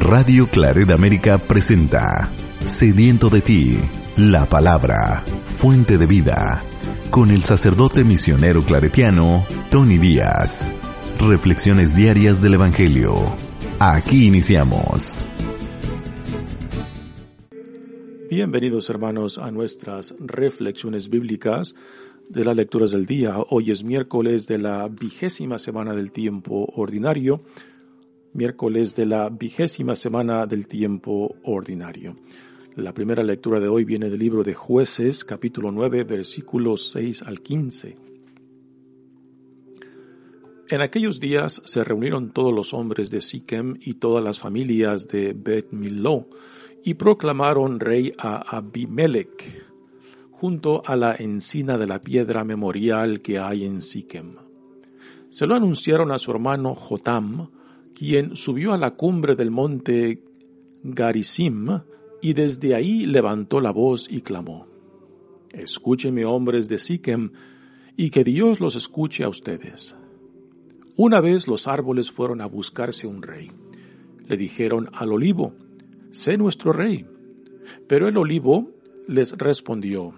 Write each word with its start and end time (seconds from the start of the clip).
Radio 0.00 0.48
Claret 0.48 0.90
América 0.90 1.36
presenta 1.38 2.30
Sediento 2.64 3.28
de 3.28 3.42
ti, 3.42 3.78
la 4.16 4.46
palabra, 4.46 5.22
fuente 5.44 5.98
de 5.98 6.06
vida, 6.06 6.62
con 7.10 7.30
el 7.30 7.42
sacerdote 7.42 8.02
misionero 8.02 8.62
claretiano 8.62 9.44
Tony 9.70 9.98
Díaz. 9.98 10.72
Reflexiones 11.20 11.94
diarias 11.94 12.40
del 12.40 12.54
Evangelio. 12.54 13.14
Aquí 13.78 14.26
iniciamos. 14.26 15.28
Bienvenidos 18.30 18.88
hermanos 18.88 19.36
a 19.36 19.50
nuestras 19.50 20.14
reflexiones 20.18 21.10
bíblicas 21.10 21.74
de 22.28 22.44
las 22.44 22.56
lecturas 22.56 22.92
del 22.92 23.04
día. 23.04 23.36
Hoy 23.50 23.70
es 23.70 23.84
miércoles 23.84 24.46
de 24.46 24.58
la 24.58 24.88
vigésima 24.88 25.58
semana 25.58 25.94
del 25.94 26.10
tiempo 26.10 26.72
ordinario 26.74 27.42
miércoles 28.32 28.94
de 28.94 29.06
la 29.06 29.28
vigésima 29.28 29.96
semana 29.96 30.46
del 30.46 30.66
tiempo 30.66 31.36
ordinario. 31.44 32.16
La 32.76 32.94
primera 32.94 33.22
lectura 33.22 33.58
de 33.58 33.68
hoy 33.68 33.84
viene 33.84 34.08
del 34.08 34.20
libro 34.20 34.42
de 34.42 34.54
jueces, 34.54 35.24
capítulo 35.24 35.72
9, 35.72 36.04
versículos 36.04 36.90
6 36.90 37.22
al 37.22 37.40
15. 37.40 37.96
En 40.68 40.80
aquellos 40.80 41.18
días 41.18 41.60
se 41.64 41.82
reunieron 41.82 42.30
todos 42.30 42.54
los 42.54 42.72
hombres 42.72 43.10
de 43.10 43.20
Siquem 43.20 43.76
y 43.80 43.94
todas 43.94 44.22
las 44.22 44.38
familias 44.38 45.08
de 45.08 45.32
Bet 45.32 45.72
Miló 45.72 46.28
y 46.84 46.94
proclamaron 46.94 47.80
rey 47.80 48.12
a 48.16 48.56
Abimelech 48.56 49.66
junto 50.30 50.82
a 50.86 50.94
la 50.94 51.16
encina 51.16 51.76
de 51.76 51.88
la 51.88 52.02
piedra 52.02 52.44
memorial 52.44 53.20
que 53.20 53.40
hay 53.40 53.64
en 53.64 53.82
Siquem. 53.82 54.36
Se 55.28 55.46
lo 55.46 55.56
anunciaron 55.56 56.12
a 56.12 56.18
su 56.18 56.30
hermano 56.30 56.74
Jotam, 56.74 57.50
quien 57.94 58.36
subió 58.36 58.72
a 58.72 58.78
la 58.78 58.92
cumbre 58.92 59.36
del 59.36 59.50
monte 59.50 60.22
Garisim 60.82 61.80
y 62.22 62.32
desde 62.34 62.74
ahí 62.74 63.06
levantó 63.06 63.60
la 63.60 63.70
voz 63.70 64.06
y 64.10 64.22
clamó, 64.22 64.66
Escúcheme 65.50 66.24
hombres 66.24 66.68
de 66.68 66.78
Siquem, 66.78 67.32
y 67.96 68.10
que 68.10 68.24
Dios 68.24 68.60
los 68.60 68.76
escuche 68.76 69.24
a 69.24 69.28
ustedes. 69.28 69.96
Una 70.96 71.20
vez 71.20 71.48
los 71.48 71.66
árboles 71.66 72.10
fueron 72.10 72.40
a 72.40 72.46
buscarse 72.46 73.06
un 73.06 73.22
rey. 73.22 73.50
Le 74.26 74.36
dijeron 74.36 74.88
al 74.92 75.12
olivo, 75.12 75.54
Sé 76.10 76.36
nuestro 76.36 76.72
rey. 76.72 77.06
Pero 77.86 78.08
el 78.08 78.16
olivo 78.16 78.70
les 79.06 79.32
respondió, 79.32 80.14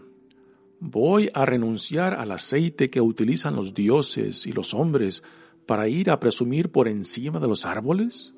Voy 0.80 1.30
a 1.32 1.44
renunciar 1.44 2.14
al 2.14 2.32
aceite 2.32 2.90
que 2.90 3.00
utilizan 3.00 3.54
los 3.54 3.74
dioses 3.74 4.46
y 4.46 4.52
los 4.52 4.74
hombres 4.74 5.22
para 5.66 5.88
ir 5.88 6.10
a 6.10 6.20
presumir 6.20 6.70
por 6.70 6.88
encima 6.88 7.40
de 7.40 7.48
los 7.48 7.64
árboles? 7.64 8.34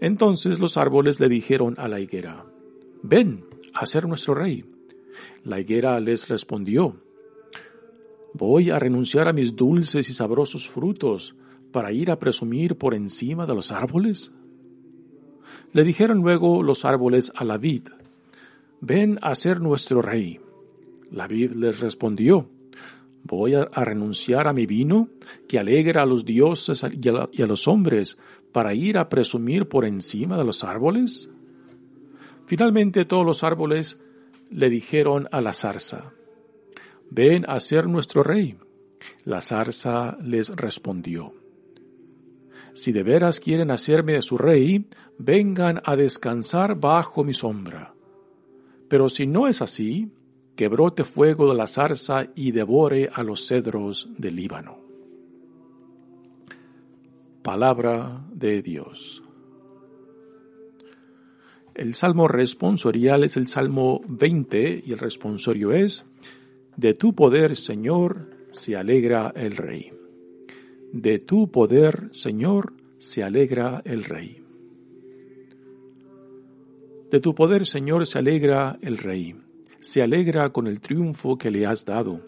Entonces 0.00 0.60
los 0.60 0.76
árboles 0.76 1.20
le 1.20 1.28
dijeron 1.28 1.74
a 1.78 1.88
la 1.88 2.00
higuera, 2.00 2.46
Ven 3.02 3.44
a 3.74 3.86
ser 3.86 4.06
nuestro 4.06 4.34
rey. 4.34 4.64
La 5.42 5.60
higuera 5.60 5.98
les 6.00 6.28
respondió, 6.28 6.96
Voy 8.32 8.70
a 8.70 8.78
renunciar 8.78 9.28
a 9.28 9.32
mis 9.32 9.54
dulces 9.54 10.08
y 10.08 10.12
sabrosos 10.12 10.68
frutos 10.68 11.36
para 11.70 11.92
ir 11.92 12.10
a 12.10 12.18
presumir 12.18 12.76
por 12.76 12.94
encima 12.94 13.46
de 13.46 13.54
los 13.54 13.70
árboles. 13.72 14.32
Le 15.72 15.84
dijeron 15.84 16.18
luego 16.18 16.62
los 16.62 16.84
árboles 16.84 17.32
a 17.34 17.44
la 17.44 17.58
vid, 17.58 17.88
Ven 18.80 19.18
a 19.22 19.34
ser 19.34 19.60
nuestro 19.60 20.02
rey. 20.02 20.40
La 21.10 21.26
vid 21.26 21.52
les 21.52 21.80
respondió, 21.80 22.50
¿Voy 23.34 23.54
a, 23.54 23.64
renunciar 23.66 24.46
a 24.46 24.52
mi 24.52 24.66
vino, 24.66 25.08
que 25.48 25.58
alegra 25.58 26.02
a 26.02 26.06
los 26.06 26.24
dioses 26.24 26.84
y 26.84 27.42
a, 27.42 27.46
los 27.46 27.68
hombres, 27.68 28.16
para 28.52 28.74
ir 28.74 28.96
a 28.96 29.08
presumir 29.08 29.68
por 29.68 29.84
encima 29.84 30.38
de 30.38 30.44
los 30.44 30.62
árboles? 30.62 31.28
Finalmente 32.46 33.04
todos 33.04 33.26
los 33.26 33.42
árboles 33.42 34.00
le 34.50 34.70
dijeron 34.70 35.28
a 35.32 35.40
la 35.40 35.52
zarza, 35.52 36.12
Ven 37.10 37.44
a 37.48 37.60
ser 37.60 37.86
nuestro 37.86 38.22
rey. 38.22 38.56
La 39.24 39.42
zarza 39.42 40.16
les 40.22 40.48
respondió, 40.50 41.34
Si 42.72 42.92
de 42.92 43.02
veras 43.02 43.40
quieren 43.40 43.70
hacerme 43.70 44.12
de 44.12 44.22
su 44.22 44.38
rey, 44.38 44.86
vengan 45.18 45.82
a 45.84 45.96
descansar 45.96 46.78
bajo 46.78 47.24
mi 47.24 47.34
sombra. 47.34 47.94
Pero 48.88 49.08
si 49.08 49.26
no 49.26 49.48
es 49.48 49.60
así, 49.60 50.10
que 50.56 50.68
brote 50.68 51.04
fuego 51.04 51.48
de 51.48 51.56
la 51.56 51.66
zarza 51.66 52.28
y 52.34 52.52
devore 52.52 53.10
a 53.12 53.22
los 53.22 53.46
cedros 53.46 54.08
del 54.16 54.36
Líbano. 54.36 54.78
Palabra 57.42 58.24
de 58.32 58.62
Dios. 58.62 59.22
El 61.74 61.94
salmo 61.94 62.28
responsorial 62.28 63.24
es 63.24 63.36
el 63.36 63.48
salmo 63.48 64.00
20 64.06 64.84
y 64.86 64.92
el 64.92 64.98
responsorio 64.98 65.72
es, 65.72 66.04
De 66.76 66.94
tu 66.94 67.14
poder, 67.14 67.56
Señor, 67.56 68.30
se 68.50 68.76
alegra 68.76 69.32
el 69.34 69.56
Rey. 69.56 69.92
De 70.92 71.18
tu 71.18 71.50
poder, 71.50 72.10
Señor, 72.12 72.74
se 72.98 73.24
alegra 73.24 73.82
el 73.84 74.04
Rey. 74.04 74.40
De 77.10 77.20
tu 77.20 77.34
poder, 77.34 77.66
Señor, 77.66 78.06
se 78.06 78.18
alegra 78.18 78.78
el 78.80 78.98
Rey 78.98 79.43
se 79.84 80.00
alegra 80.00 80.50
con 80.50 80.66
el 80.66 80.80
triunfo 80.80 81.36
que 81.36 81.50
le 81.50 81.66
has 81.66 81.84
dado. 81.84 82.22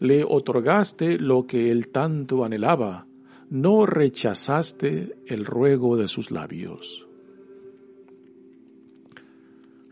Le 0.00 0.22
otorgaste 0.22 1.18
lo 1.18 1.46
que 1.46 1.70
él 1.70 1.88
tanto 1.88 2.44
anhelaba, 2.44 3.06
no 3.48 3.86
rechazaste 3.86 5.16
el 5.26 5.46
ruego 5.46 5.96
de 5.96 6.08
sus 6.08 6.30
labios. 6.30 7.08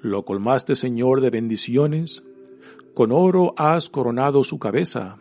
Lo 0.02 0.26
colmaste, 0.26 0.76
Señor, 0.76 1.22
de 1.22 1.30
bendiciones, 1.30 2.22
con 2.92 3.10
oro 3.10 3.54
has 3.56 3.88
coronado 3.88 4.44
su 4.44 4.58
cabeza. 4.58 5.16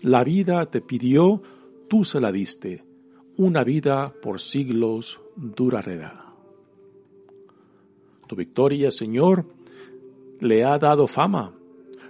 La 0.00 0.24
vida 0.24 0.70
te 0.70 0.80
pidió, 0.80 1.42
tú 1.88 2.04
se 2.04 2.18
la 2.18 2.32
diste, 2.32 2.82
una 3.36 3.62
vida 3.62 4.14
por 4.22 4.40
siglos 4.40 5.20
durará. 5.36 6.24
Tu 8.26 8.36
victoria, 8.36 8.90
Señor, 8.90 9.46
le 10.40 10.64
ha 10.64 10.78
dado 10.78 11.06
fama, 11.06 11.52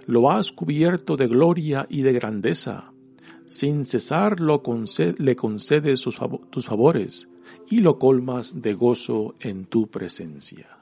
lo 0.05 0.31
has 0.31 0.51
cubierto 0.51 1.15
de 1.15 1.27
gloria 1.27 1.85
y 1.89 2.01
de 2.01 2.13
grandeza. 2.13 2.91
Sin 3.45 3.85
cesar 3.85 4.39
lo 4.39 4.61
le 5.17 5.35
concedes 5.35 6.01
tus 6.01 6.65
favores 6.65 7.29
y 7.69 7.79
lo 7.79 7.97
colmas 7.97 8.61
de 8.61 8.73
gozo 8.73 9.35
en 9.39 9.65
tu 9.65 9.87
presencia. 9.87 10.79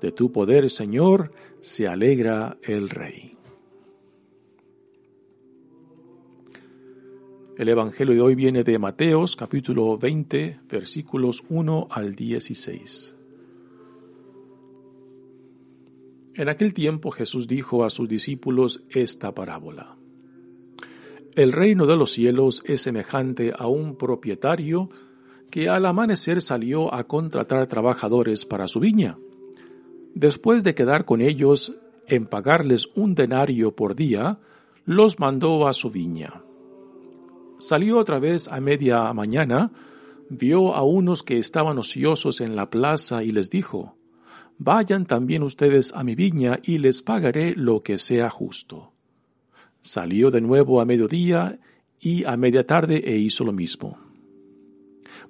De 0.00 0.12
tu 0.12 0.30
poder, 0.30 0.70
Señor, 0.70 1.32
se 1.60 1.88
alegra 1.88 2.56
el 2.62 2.88
Rey. 2.88 3.36
El 7.58 7.68
Evangelio 7.68 8.14
de 8.14 8.20
hoy 8.20 8.34
viene 8.36 8.62
de 8.62 8.78
Mateos 8.78 9.34
capítulo 9.34 9.98
20 9.98 10.60
versículos 10.68 11.42
1 11.48 11.88
al 11.90 12.14
16. 12.14 13.17
En 16.38 16.48
aquel 16.48 16.72
tiempo 16.72 17.10
Jesús 17.10 17.48
dijo 17.48 17.84
a 17.84 17.90
sus 17.90 18.08
discípulos 18.08 18.84
esta 18.90 19.34
parábola. 19.34 19.96
El 21.34 21.50
reino 21.50 21.84
de 21.84 21.96
los 21.96 22.12
cielos 22.12 22.62
es 22.64 22.80
semejante 22.80 23.52
a 23.58 23.66
un 23.66 23.96
propietario 23.96 24.88
que 25.50 25.68
al 25.68 25.84
amanecer 25.84 26.40
salió 26.40 26.94
a 26.94 27.08
contratar 27.08 27.66
trabajadores 27.66 28.46
para 28.46 28.68
su 28.68 28.78
viña. 28.78 29.18
Después 30.14 30.62
de 30.62 30.76
quedar 30.76 31.04
con 31.04 31.22
ellos 31.22 31.74
en 32.06 32.24
pagarles 32.24 32.88
un 32.94 33.16
denario 33.16 33.74
por 33.74 33.96
día, 33.96 34.38
los 34.84 35.18
mandó 35.18 35.66
a 35.66 35.72
su 35.72 35.90
viña. 35.90 36.44
Salió 37.58 37.98
otra 37.98 38.20
vez 38.20 38.46
a 38.46 38.60
media 38.60 39.12
mañana, 39.12 39.72
vio 40.30 40.76
a 40.76 40.84
unos 40.84 41.24
que 41.24 41.38
estaban 41.38 41.78
ociosos 41.78 42.40
en 42.40 42.54
la 42.54 42.70
plaza 42.70 43.24
y 43.24 43.32
les 43.32 43.50
dijo, 43.50 43.97
Vayan 44.58 45.06
también 45.06 45.44
ustedes 45.44 45.92
a 45.94 46.02
mi 46.02 46.16
viña 46.16 46.58
y 46.64 46.78
les 46.78 47.02
pagaré 47.02 47.54
lo 47.54 47.82
que 47.82 47.96
sea 47.96 48.28
justo. 48.28 48.92
Salió 49.80 50.32
de 50.32 50.40
nuevo 50.40 50.80
a 50.80 50.84
mediodía 50.84 51.60
y 52.00 52.24
a 52.24 52.36
media 52.36 52.66
tarde 52.66 53.02
e 53.06 53.16
hizo 53.18 53.44
lo 53.44 53.52
mismo. 53.52 53.98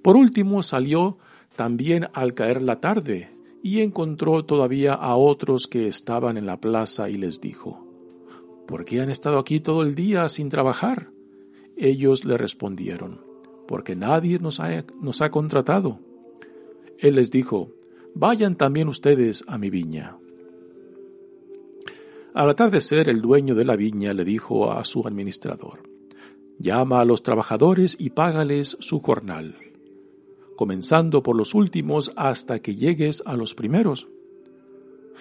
Por 0.01 0.17
último 0.17 0.63
salió 0.63 1.19
también 1.57 2.09
al 2.15 2.33
caer 2.33 2.63
la 2.63 2.81
tarde 2.81 3.31
y 3.63 3.81
encontró 3.81 4.45
todavía 4.47 4.95
a 4.95 5.17
otros 5.17 5.67
que 5.67 5.89
estaban 5.89 6.39
en 6.39 6.47
la 6.47 6.59
plaza 6.59 7.11
y 7.11 7.19
les 7.19 7.41
dijo, 7.41 7.87
¿Por 8.67 8.85
qué 8.85 9.01
han 9.01 9.11
estado 9.11 9.39
aquí 9.39 9.61
todo 9.61 9.83
el 9.83 9.95
día 9.95 10.29
sin 10.29 10.49
trabajar? 10.49 11.11
Ellos 11.77 12.25
le 12.25 12.37
respondieron, 12.37 13.21
porque 13.67 13.95
nadie 13.95 14.39
nos 14.39 14.61
ha, 14.61 14.85
nos 15.01 15.21
ha 15.21 15.31
contratado. 15.31 16.01
Él 16.99 17.17
les 17.17 17.31
dijo, 17.31 17.71
vayan 18.15 18.55
también 18.57 18.89
ustedes 18.89 19.45
a 19.47 19.59
mi 19.59 19.71
viña. 19.71 20.17
Al 22.35 22.51
atardecer 22.51 23.09
el 23.09 23.21
dueño 23.21 23.55
de 23.55 23.65
la 23.65 23.77
viña 23.77 24.13
le 24.15 24.25
dijo 24.25 24.71
a 24.71 24.85
su 24.85 25.07
administrador, 25.07 25.81
llama 26.59 27.01
a 27.01 27.05
los 27.05 27.23
trabajadores 27.23 27.97
y 27.99 28.11
págales 28.11 28.77
su 28.81 29.01
jornal. 29.01 29.57
comenzando 30.59 31.23
por 31.23 31.37
los 31.37 31.55
últimos 31.55 32.11
hasta 32.17 32.59
que 32.59 32.75
llegues 32.75 33.23
a 33.25 33.37
los 33.37 33.55
primeros. 33.55 34.09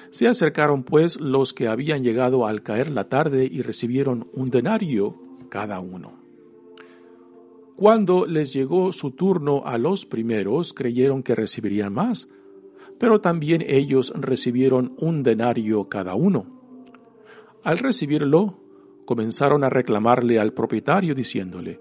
Se 0.09 0.27
acercaron 0.27 0.81
pues 0.81 1.19
los 1.19 1.53
que 1.53 1.67
habían 1.67 2.01
llegado 2.01 2.47
al 2.47 2.63
caer 2.63 2.89
la 2.89 3.07
tarde 3.07 3.47
y 3.49 3.61
recibieron 3.61 4.27
un 4.33 4.49
denario 4.49 5.15
cada 5.49 5.79
uno. 5.79 6.13
Cuando 7.75 8.25
les 8.25 8.51
llegó 8.51 8.91
su 8.91 9.11
turno 9.11 9.61
a 9.63 9.77
los 9.77 10.07
primeros, 10.07 10.73
creyeron 10.73 11.21
que 11.21 11.35
recibirían 11.35 11.93
más, 11.93 12.27
pero 12.99 13.21
también 13.21 13.63
ellos 13.67 14.13
recibieron 14.15 14.93
un 14.97 15.23
denario 15.23 15.87
cada 15.89 16.15
uno. 16.15 16.45
Al 17.63 17.77
recibirlo, 17.77 18.59
comenzaron 19.05 19.63
a 19.63 19.69
reclamarle 19.69 20.39
al 20.39 20.53
propietario 20.53 21.15
diciéndole, 21.15 21.79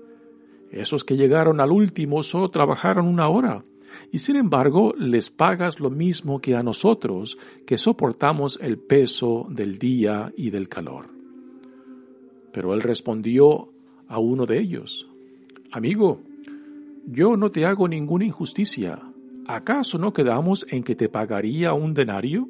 Esos 0.71 1.05
que 1.05 1.17
llegaron 1.17 1.61
al 1.61 1.71
último 1.71 2.23
solo 2.23 2.51
trabajaron 2.51 3.07
una 3.07 3.29
hora, 3.29 3.65
y 4.13 4.19
sin 4.19 4.37
embargo 4.37 4.95
les 4.97 5.31
pagas 5.31 5.81
lo 5.81 5.91
mismo 5.91 6.41
que 6.41 6.55
a 6.55 6.63
nosotros, 6.63 7.39
que 7.67 7.79
soportamos 7.79 8.59
el 8.61 8.79
peso 8.79 9.47
del 9.49 9.79
día 9.79 10.33
y 10.37 10.51
del 10.51 10.69
calor. 10.69 11.09
Pero 12.53 12.75
él 12.75 12.83
respondió 12.83 13.71
a 14.09 14.19
uno 14.19 14.47
de 14.47 14.59
ellos, 14.59 15.09
Amigo, 15.73 16.21
yo 17.07 17.37
no 17.37 17.51
te 17.51 17.65
hago 17.67 17.89
ninguna 17.89 18.25
injusticia. 18.25 19.03
¿Acaso 19.49 19.99
no 19.99 20.13
quedamos 20.13 20.67
en 20.71 20.83
que 20.83 20.97
te 20.97 21.09
pagaría 21.09 21.73
un 21.73 21.95
denario? 21.95 22.49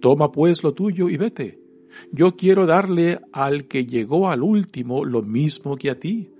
Toma 0.00 0.32
pues 0.32 0.62
lo 0.62 0.74
tuyo 0.74 1.08
y 1.08 1.16
vete. 1.16 1.60
Yo 2.10 2.36
quiero 2.36 2.66
darle 2.66 3.20
al 3.32 3.66
que 3.68 3.86
llegó 3.86 4.28
al 4.28 4.42
último 4.42 5.04
lo 5.04 5.22
mismo 5.22 5.76
que 5.76 5.90
a 5.90 5.98
ti. 5.98 6.30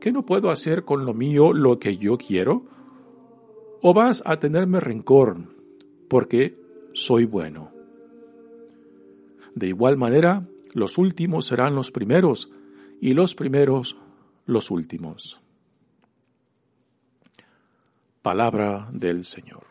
¿Qué 0.00 0.12
no 0.12 0.26
puedo 0.26 0.50
hacer 0.50 0.84
con 0.84 1.06
lo 1.06 1.14
mío 1.14 1.52
lo 1.52 1.78
que 1.78 1.96
yo 1.96 2.18
quiero? 2.18 2.66
¿O 3.80 3.94
vas 3.94 4.22
a 4.26 4.38
tenerme 4.38 4.80
rencor 4.80 5.38
porque 6.08 6.58
soy 6.92 7.24
bueno? 7.24 7.70
De 9.54 9.68
igual 9.68 9.96
manera, 9.96 10.46
los 10.72 10.98
últimos 10.98 11.46
serán 11.46 11.74
los 11.74 11.90
primeros 11.90 12.50
y 13.00 13.14
los 13.14 13.34
primeros 13.34 13.96
los 14.46 14.70
últimos. 14.70 15.41
Palabra 18.22 18.88
del 18.92 19.24
Señor. 19.24 19.64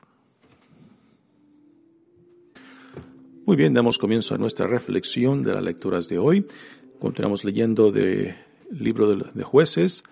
Muy 3.45 3.55
bien, 3.55 3.73
damos 3.73 3.97
comienzo 3.97 4.35
a 4.35 4.37
nuestra 4.37 4.67
reflexión 4.67 5.41
de 5.41 5.53
las 5.53 5.63
lecturas 5.63 6.09
de 6.09 6.19
hoy. 6.19 6.45
Continuamos 6.99 7.45
leyendo 7.45 7.91
del 7.91 8.35
libro 8.69 9.15
de 9.15 9.43
jueces 9.43 10.03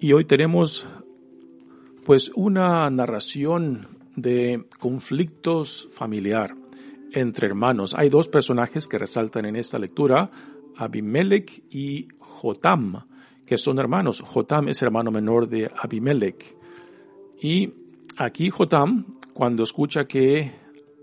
y 0.00 0.14
hoy 0.14 0.24
tenemos 0.24 0.86
pues 2.04 2.30
una 2.34 2.90
narración 2.90 3.86
de 4.16 4.64
conflictos 4.80 5.88
familiar 5.92 6.56
entre 7.12 7.48
hermanos. 7.48 7.94
Hay 7.94 8.08
dos 8.08 8.28
personajes 8.28 8.88
que 8.88 8.98
resaltan 8.98 9.44
en 9.44 9.56
esta 9.56 9.78
lectura, 9.78 10.30
Abimelech 10.76 11.64
y 11.70 12.08
Jotam, 12.18 13.06
que 13.44 13.58
son 13.58 13.78
hermanos. 13.78 14.22
Jotam 14.22 14.68
es 14.68 14.80
hermano 14.80 15.10
menor 15.10 15.48
de 15.48 15.70
Abimelech. 15.78 16.61
Y 17.42 17.74
aquí 18.16 18.50
Jotam, 18.50 19.18
cuando 19.34 19.64
escucha 19.64 20.04
que 20.06 20.52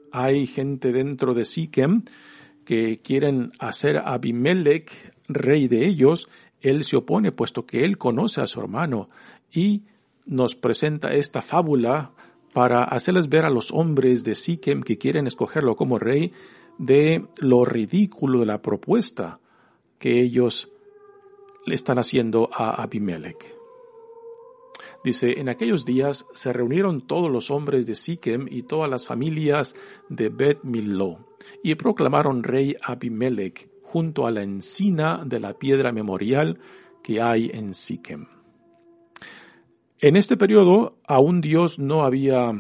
hay 0.09 0.47
gente 0.47 0.93
dentro 0.93 1.33
de 1.33 1.43
Siquem 1.43 2.03
que 2.63 2.99
quieren 3.01 3.51
hacer 3.59 3.97
a 3.97 4.13
Abimelech 4.13 5.13
rey 5.27 5.67
de 5.67 5.85
ellos, 5.85 6.29
él 6.61 6.85
se 6.85 6.95
opone, 6.95 7.33
puesto 7.33 7.65
que 7.65 7.83
él 7.83 7.97
conoce 7.97 8.39
a 8.39 8.47
su 8.47 8.61
hermano 8.61 9.09
y 9.51 9.83
nos 10.25 10.55
presenta 10.55 11.13
esta 11.13 11.41
fábula 11.41 12.13
para 12.53 12.85
hacerles 12.85 13.27
ver 13.27 13.43
a 13.43 13.49
los 13.49 13.71
hombres 13.71 14.23
de 14.23 14.35
Siquem 14.35 14.81
que 14.81 14.97
quieren 14.97 15.27
escogerlo 15.27 15.75
como 15.75 15.99
rey 15.99 16.31
de 16.77 17.25
lo 17.35 17.65
ridículo 17.65 18.39
de 18.39 18.45
la 18.45 18.61
propuesta 18.61 19.39
que 19.97 20.21
ellos 20.21 20.69
le 21.65 21.75
están 21.75 21.99
haciendo 21.99 22.49
a 22.53 22.81
Abimelech. 22.81 23.58
Dice, 25.03 25.39
en 25.39 25.47
aquellos 25.47 25.85
días 25.85 26.25
se 26.33 26.51
reunieron 26.51 27.01
todos 27.01 27.31
los 27.31 27.51
hombres 27.51 27.87
de 27.87 27.95
Siquem 27.95 28.47
y 28.49 28.63
todas 28.63 28.89
las 28.89 29.05
familias 29.05 29.75
de 30.09 30.29
Bet 30.29 30.59
Millo 30.63 31.19
y 31.63 31.75
proclamaron 31.75 32.43
rey 32.43 32.75
Abimelech 32.81 33.69
junto 33.81 34.27
a 34.27 34.31
la 34.31 34.43
encina 34.43 35.23
de 35.25 35.39
la 35.39 35.53
piedra 35.53 35.91
memorial 35.91 36.59
que 37.01 37.21
hay 37.21 37.49
en 37.53 37.73
Siquem. 37.73 38.27
En 39.99 40.15
este 40.15 40.37
periodo 40.37 40.97
aún 41.07 41.41
Dios 41.41 41.79
no 41.79 42.03
había 42.03 42.51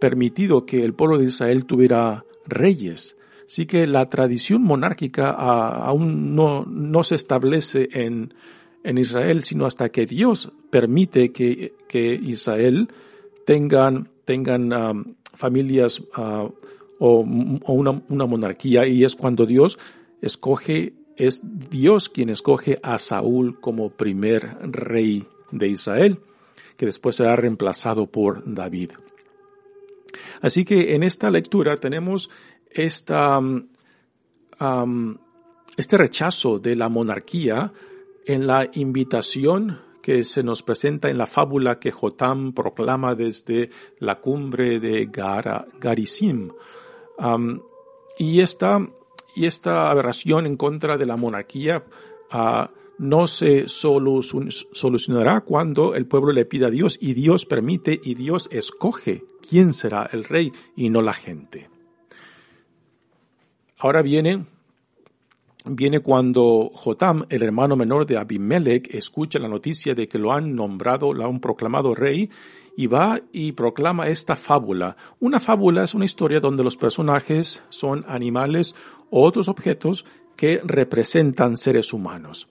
permitido 0.00 0.66
que 0.66 0.84
el 0.84 0.94
pueblo 0.94 1.18
de 1.18 1.24
Israel 1.24 1.64
tuviera 1.64 2.24
reyes, 2.46 3.16
Así 3.48 3.64
que 3.64 3.86
la 3.86 4.10
tradición 4.10 4.62
monárquica 4.62 5.30
aún 5.30 6.36
no, 6.36 6.66
no 6.66 7.02
se 7.02 7.14
establece 7.14 7.88
en, 7.92 8.34
en 8.84 8.98
Israel, 8.98 9.42
sino 9.42 9.66
hasta 9.66 9.90
que 9.90 10.06
Dios 10.06 10.52
permite 10.70 11.32
que, 11.32 11.74
que 11.88 12.14
Israel 12.14 12.88
tengan, 13.44 14.08
tengan 14.24 14.72
um, 14.72 15.14
familias 15.34 16.00
uh, 16.00 16.50
o, 16.98 17.20
o 17.64 17.72
una, 17.72 18.02
una, 18.08 18.26
monarquía 18.26 18.86
y 18.86 19.04
es 19.04 19.16
cuando 19.16 19.46
Dios 19.46 19.78
escoge, 20.20 20.94
es 21.16 21.40
Dios 21.42 22.08
quien 22.08 22.28
escoge 22.28 22.78
a 22.82 22.98
Saúl 22.98 23.60
como 23.60 23.90
primer 23.90 24.56
rey 24.70 25.26
de 25.50 25.68
Israel, 25.68 26.20
que 26.76 26.86
después 26.86 27.16
será 27.16 27.36
reemplazado 27.36 28.06
por 28.06 28.42
David. 28.52 28.92
Así 30.40 30.64
que 30.64 30.94
en 30.94 31.02
esta 31.02 31.30
lectura 31.30 31.76
tenemos 31.76 32.30
esta, 32.70 33.38
um, 33.38 35.16
este 35.76 35.96
rechazo 35.96 36.58
de 36.58 36.76
la 36.76 36.88
monarquía 36.88 37.72
en 38.28 38.46
la 38.46 38.68
invitación 38.74 39.80
que 40.02 40.22
se 40.22 40.42
nos 40.42 40.62
presenta 40.62 41.08
en 41.08 41.16
la 41.16 41.26
fábula 41.26 41.78
que 41.78 41.90
Jotam 41.90 42.52
proclama 42.52 43.14
desde 43.14 43.70
la 43.98 44.20
cumbre 44.20 44.78
de 44.80 45.06
Garisim. 45.10 46.50
y, 48.18 48.40
esta, 48.40 49.90
aberración 49.90 50.44
en 50.44 50.56
contra 50.58 50.98
de 50.98 51.06
la 51.06 51.16
monarquía 51.16 51.84
uh, 52.32 52.66
no 52.98 53.26
se 53.26 53.64
solucionará 53.66 55.40
cuando 55.40 55.94
el 55.94 56.06
pueblo 56.06 56.32
le 56.32 56.44
pida 56.44 56.66
a 56.66 56.70
Dios 56.70 56.98
y 57.00 57.14
Dios 57.14 57.46
permite 57.46 57.98
y 58.02 58.14
Dios 58.14 58.48
escoge 58.52 59.24
quién 59.48 59.72
será 59.72 60.08
el 60.12 60.24
rey 60.24 60.52
y 60.76 60.90
no 60.90 61.00
la 61.00 61.14
gente. 61.14 61.70
Ahora 63.78 64.02
viene 64.02 64.44
viene 65.70 66.00
cuando 66.00 66.70
Jotam, 66.74 67.24
el 67.28 67.42
hermano 67.42 67.76
menor 67.76 68.06
de 68.06 68.16
Abimelech, 68.16 68.94
escucha 68.94 69.38
la 69.38 69.48
noticia 69.48 69.94
de 69.94 70.08
que 70.08 70.18
lo 70.18 70.32
han 70.32 70.54
nombrado, 70.54 71.12
lo 71.12 71.24
han 71.24 71.40
proclamado 71.40 71.94
rey, 71.94 72.30
y 72.76 72.86
va 72.86 73.20
y 73.32 73.52
proclama 73.52 74.06
esta 74.06 74.36
fábula. 74.36 74.96
Una 75.18 75.40
fábula 75.40 75.82
es 75.82 75.94
una 75.94 76.04
historia 76.04 76.38
donde 76.38 76.62
los 76.62 76.76
personajes 76.76 77.60
son 77.70 78.04
animales 78.06 78.74
o 79.10 79.24
otros 79.24 79.48
objetos 79.48 80.04
que 80.36 80.60
representan 80.62 81.56
seres 81.56 81.92
humanos. 81.92 82.46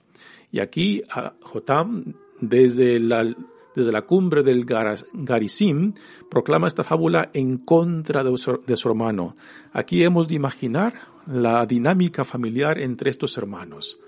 Y 0.52 0.60
aquí 0.60 1.02
Jotam, 1.40 2.12
desde 2.40 3.00
la, 3.00 3.34
desde 3.78 3.92
la 3.92 4.02
cumbre 4.02 4.42
del 4.42 4.66
Garisim, 4.66 5.94
proclama 6.28 6.66
esta 6.66 6.82
fábula 6.82 7.30
en 7.32 7.58
contra 7.58 8.24
de 8.24 8.36
su, 8.76 8.88
hermano. 8.88 9.36
Aquí 9.72 10.02
hemos 10.02 10.28
de 10.28 10.34
imaginar 10.34 10.94
la 11.26 11.64
dinámica 11.64 12.24
familiar 12.24 12.80
entre 12.80 13.10
estos 13.10 13.38
hermanos. 13.38 14.00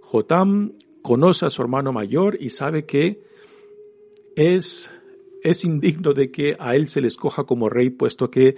Jotam 0.00 0.72
conoce 1.00 1.46
a 1.46 1.50
su 1.50 1.62
hermano 1.62 1.92
mayor 1.92 2.36
y 2.40 2.50
sabe 2.50 2.84
que 2.84 3.22
es, 4.34 4.90
es 5.42 5.64
indigno 5.64 6.12
de 6.12 6.30
que 6.30 6.56
a 6.58 6.74
él 6.74 6.88
se 6.88 7.00
le 7.00 7.08
escoja 7.08 7.44
como 7.44 7.68
rey, 7.68 7.90
puesto 7.90 8.30
que 8.30 8.56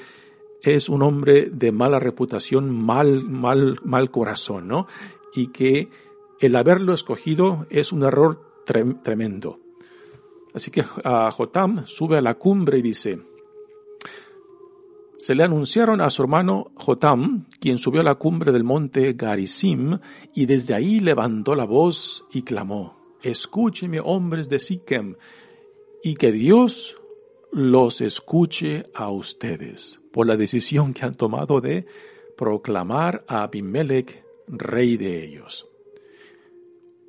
es 0.62 0.88
un 0.88 1.02
hombre 1.02 1.50
de 1.52 1.70
mala 1.70 1.98
reputación, 2.00 2.70
mal, 2.70 3.22
mal, 3.22 3.78
mal 3.84 4.10
corazón, 4.10 4.68
¿no? 4.68 4.86
Y 5.34 5.48
que 5.48 5.90
el 6.40 6.56
haberlo 6.56 6.94
escogido 6.94 7.66
es 7.68 7.92
un 7.92 8.04
error 8.04 8.40
tremendo. 8.64 9.60
Así 10.56 10.70
que 10.70 10.82
a 11.04 11.30
Jotam 11.30 11.86
sube 11.86 12.16
a 12.16 12.22
la 12.22 12.32
cumbre 12.32 12.78
y 12.78 12.82
dice, 12.82 13.18
se 15.18 15.34
le 15.34 15.44
anunciaron 15.44 16.00
a 16.00 16.08
su 16.08 16.22
hermano 16.22 16.72
Jotam, 16.76 17.44
quien 17.60 17.76
subió 17.76 18.00
a 18.00 18.04
la 18.04 18.14
cumbre 18.14 18.52
del 18.52 18.64
monte 18.64 19.12
Garisim, 19.12 19.98
y 20.34 20.46
desde 20.46 20.72
ahí 20.72 21.00
levantó 21.00 21.54
la 21.54 21.66
voz 21.66 22.24
y 22.32 22.40
clamó, 22.40 22.96
Escúcheme, 23.22 24.00
hombres 24.00 24.48
de 24.48 24.58
Siquem, 24.58 25.16
y 26.02 26.14
que 26.14 26.32
Dios 26.32 26.96
los 27.52 28.00
escuche 28.00 28.84
a 28.94 29.10
ustedes 29.10 30.00
por 30.10 30.26
la 30.26 30.38
decisión 30.38 30.94
que 30.94 31.04
han 31.04 31.14
tomado 31.14 31.60
de 31.60 31.84
proclamar 32.34 33.26
a 33.28 33.42
Abimelech 33.42 34.24
rey 34.48 34.96
de 34.96 35.22
ellos. 35.22 35.68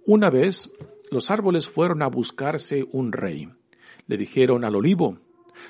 Una 0.06 0.30
vez 0.30 0.70
los 1.12 1.32
árboles 1.32 1.68
fueron 1.68 2.02
a 2.02 2.08
buscarse 2.08 2.88
un 2.92 3.12
rey, 3.12 3.50
le 4.08 4.18
dijeron 4.18 4.64
al 4.64 4.76
olivo, 4.76 5.18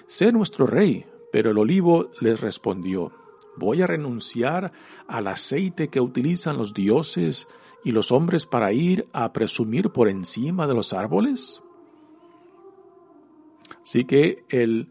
sé 0.08 0.32
nuestro 0.32 0.65
rey. 0.65 1.06
Pero 1.32 1.51
el 1.51 1.58
olivo 1.58 2.12
les 2.22 2.39
respondió, 2.39 3.12
voy 3.58 3.82
a 3.82 3.88
renunciar 3.88 4.72
al 5.08 5.27
aceite 5.27 5.89
que 5.89 6.00
utilizan 6.00 6.58
los 6.58 6.74
dioses 6.74 7.48
y 7.84 7.91
los 7.91 8.12
hombres 8.12 8.46
para 8.46 8.72
ir 8.72 9.08
a 9.13 9.34
presumir 9.34 9.89
por 9.89 10.08
encima 10.08 10.67
de 10.67 10.74
los 10.74 10.94
árboles. 10.94 11.62
Así 13.84 14.06
que 14.06 14.46
el, 14.50 14.89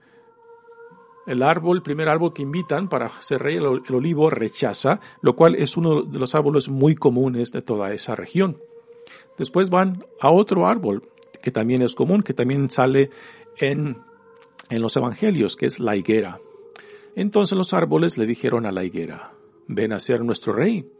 el 1.27 1.43
árbol, 1.43 1.79
el 1.79 1.83
primer 1.83 2.09
árbol 2.09 2.33
que 2.33 2.43
invitan 2.43 2.89
para 2.89 3.09
ser 3.21 3.43
rey, 3.43 3.57
el, 3.57 3.83
el, 3.87 3.95
olivo, 3.95 4.31
rechaza, 4.31 5.01
lo 5.23 5.37
cual 5.37 5.55
es 5.55 5.77
uno 5.77 6.03
de 6.03 6.19
los 6.19 6.35
árboles 6.35 6.69
muy 6.69 6.95
comunes 6.95 7.51
de 7.53 7.63
toda 7.63 7.93
esa 7.93 8.15
región. 8.15 8.59
Después 9.39 9.71
van 9.71 10.05
a 10.21 10.31
otro 10.31 10.67
árbol 10.67 11.11
que 11.43 11.51
también 11.51 11.83
es 11.83 11.95
común, 11.95 12.23
que 12.23 12.35
también 12.35 12.71
sale 12.71 13.11
en, 13.59 13.99
en 14.69 14.83
los 14.83 14.97
evangelios, 14.97 15.57
que 15.57 15.67
es 15.67 15.79
la 15.79 15.97
higuera. 15.97 16.41
Entonces 17.15 17.57
los 17.57 17.73
árboles 17.73 18.19
le 18.19 18.27
dijeron 18.27 18.67
a 18.67 18.73
la 18.73 18.85
higuera, 18.85 19.33
ven 19.69 19.93
a 19.93 20.01
ser 20.01 20.25
nuestro 20.25 20.53
rey. 20.53 20.91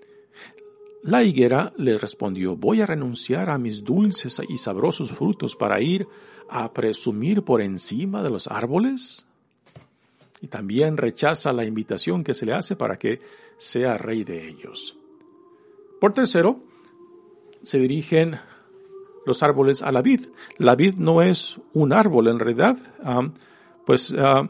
La 1.03 1.23
higuera 1.23 1.73
le 1.77 1.99
respondió, 1.99 2.57
voy 2.57 2.81
a 2.81 2.87
renunciar 2.87 3.51
a 3.51 3.59
mis 3.59 3.85
dulces 3.85 4.41
y 4.49 4.59
sabrosos 4.59 5.11
frutos 5.13 5.57
para 5.57 5.81
ir 5.81 6.09
a 6.49 6.73
presumir 6.73 7.43
por 7.43 7.61
encima 7.61 8.23
de 8.23 8.31
los 8.31 8.49
árboles. 8.49 9.27
Y 10.41 10.49
también 10.49 10.97
rechaza 10.97 11.53
la 11.53 11.65
invitación 11.65 12.25
que 12.25 12.35
se 12.35 12.47
le 12.47 12.55
hace 12.55 12.77
para 12.77 12.99
que 12.99 13.21
sea 13.59 13.99
rey 13.99 14.25
de 14.25 14.49
ellos. 14.49 14.97
Por 16.01 16.13
tercero, 16.13 16.61
se 17.67 17.81
dirigen 17.81 18.39
los 19.27 19.43
árboles 19.43 19.83
a 19.83 19.91
la 19.91 20.01
vid. 20.01 20.29
La 20.57 20.77
vid 20.77 20.95
no 20.95 21.21
es 21.21 21.61
un 21.73 21.93
árbol 21.93 22.29
en 22.29 22.39
realidad, 22.39 22.79
ah, 23.03 23.29
pues, 23.85 24.13
uh, 24.13 24.49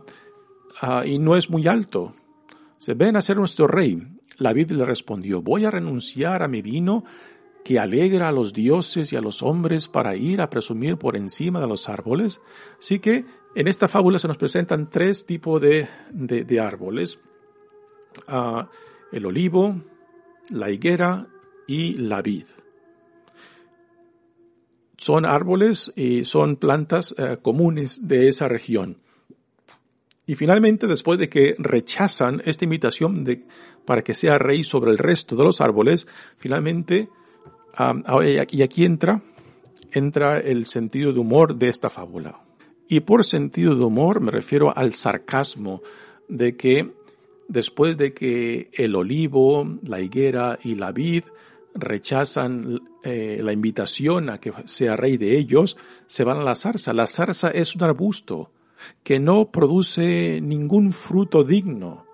y 1.07 1.19
no 1.19 1.35
es 1.35 1.49
muy 1.49 1.67
alto. 1.67 2.13
Se 2.77 2.93
ven 2.93 3.17
a 3.17 3.23
ser 3.23 3.39
nuestro 3.39 3.67
rey. 3.67 4.07
La 4.37 4.53
vid 4.53 4.71
le 4.73 4.85
respondió, 4.85 5.41
voy 5.41 5.65
a 5.65 5.71
renunciar 5.71 6.43
a 6.43 6.49
mi 6.49 6.61
vino 6.61 7.05
que 7.65 7.79
alegra 7.79 8.29
a 8.29 8.33
los 8.33 8.53
dioses 8.53 9.15
y 9.15 9.17
a 9.17 9.23
los 9.23 9.43
hombres 9.43 9.89
para 9.89 10.15
ir 10.15 10.43
a 10.43 10.51
presumir 10.51 10.99
por 10.99 11.17
encima 11.17 11.59
de 11.59 11.67
los 11.67 11.89
árboles. 11.89 12.43
Así 12.79 12.99
que 12.99 13.25
en 13.55 13.67
esta 13.67 13.89
fábula 13.89 14.19
se 14.19 14.29
nos 14.29 14.37
presentan 14.37 14.91
tres 14.91 15.25
tipos 15.25 15.59
de, 15.63 15.89
de, 16.13 16.61
árboles. 16.61 17.19
el 19.11 19.25
olivo, 19.25 19.75
la 20.51 20.71
higuera 20.71 21.29
y 21.67 21.95
la 21.95 22.21
vid 22.21 22.45
son 25.07 25.25
árboles 25.25 25.93
y 25.95 26.25
son 26.25 26.57
plantas 26.57 27.15
eh, 27.17 27.37
comunes 27.41 28.09
de 28.09 28.27
esa 28.27 28.49
región. 28.49 28.97
Y 30.27 30.35
finalmente, 30.35 30.89
después 30.89 31.17
de 31.21 31.29
que 31.29 31.55
rechazan 31.59 32.43
esta 32.45 32.65
invitación 32.65 33.23
de, 33.23 33.45
para 33.85 34.03
que 34.03 34.15
sea 34.15 34.37
rey 34.37 34.65
sobre 34.65 34.91
el 34.91 34.99
resto 34.99 35.37
de 35.37 35.45
los 35.45 35.61
árboles, 35.61 36.09
finalmente, 36.39 37.09
y 38.25 38.63
aquí 38.63 38.85
entra, 38.85 39.23
entra 39.93 40.41
el 40.41 40.67
sentido 40.67 41.13
de 41.13 41.21
humor 41.21 41.55
de 41.55 41.69
esta 41.69 41.89
fábula. 41.89 42.41
Y 42.89 42.99
por 42.99 43.25
sentido 43.25 43.77
de 43.77 43.85
humor 43.85 44.21
me 44.21 44.33
refiero 44.33 44.77
al 44.77 44.93
sarcasmo 44.93 45.83
de 46.29 46.57
que 46.57 46.91
después 47.47 47.97
de 47.97 48.13
que 48.13 48.71
el 48.73 48.97
olivo, 48.97 49.79
la 49.85 50.01
higuera 50.01 50.59
y 50.65 50.75
la 50.75 50.91
vid 50.91 51.23
rechazan 51.77 52.81
eh, 53.03 53.41
la 53.43 53.53
invitación 53.53 54.31
a 54.31 54.39
que 54.39 54.53
sea 54.65 54.97
rey 54.97 55.17
de 55.17 55.37
ellos, 55.37 55.77
se 56.07 56.25
van 56.25 56.39
a 56.39 56.45
la 56.45 56.55
zarza. 56.55 56.93
La 56.93 57.07
zarza 57.07 57.51
es 57.51 57.75
un 57.77 57.83
arbusto 57.83 58.51
que 59.03 59.21
no 59.21 59.51
produce 59.51 60.41
ningún 60.43 60.93
fruto 60.93 61.45
digno, 61.45 62.07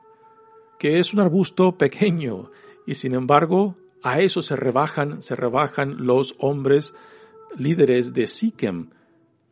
que 0.79 0.99
es 0.99 1.13
un 1.13 1.21
arbusto 1.21 1.77
pequeño 1.77 2.51
y 2.87 2.95
sin 2.95 3.15
embargo 3.15 3.77
a 4.03 4.21
eso 4.21 4.43
se 4.43 4.57
rebajan, 4.57 5.23
se 5.23 5.37
rebajan 5.37 6.07
los 6.07 6.35
hombres 6.39 6.95
líderes 7.57 8.15
de 8.15 8.27
Siquem, 8.27 8.91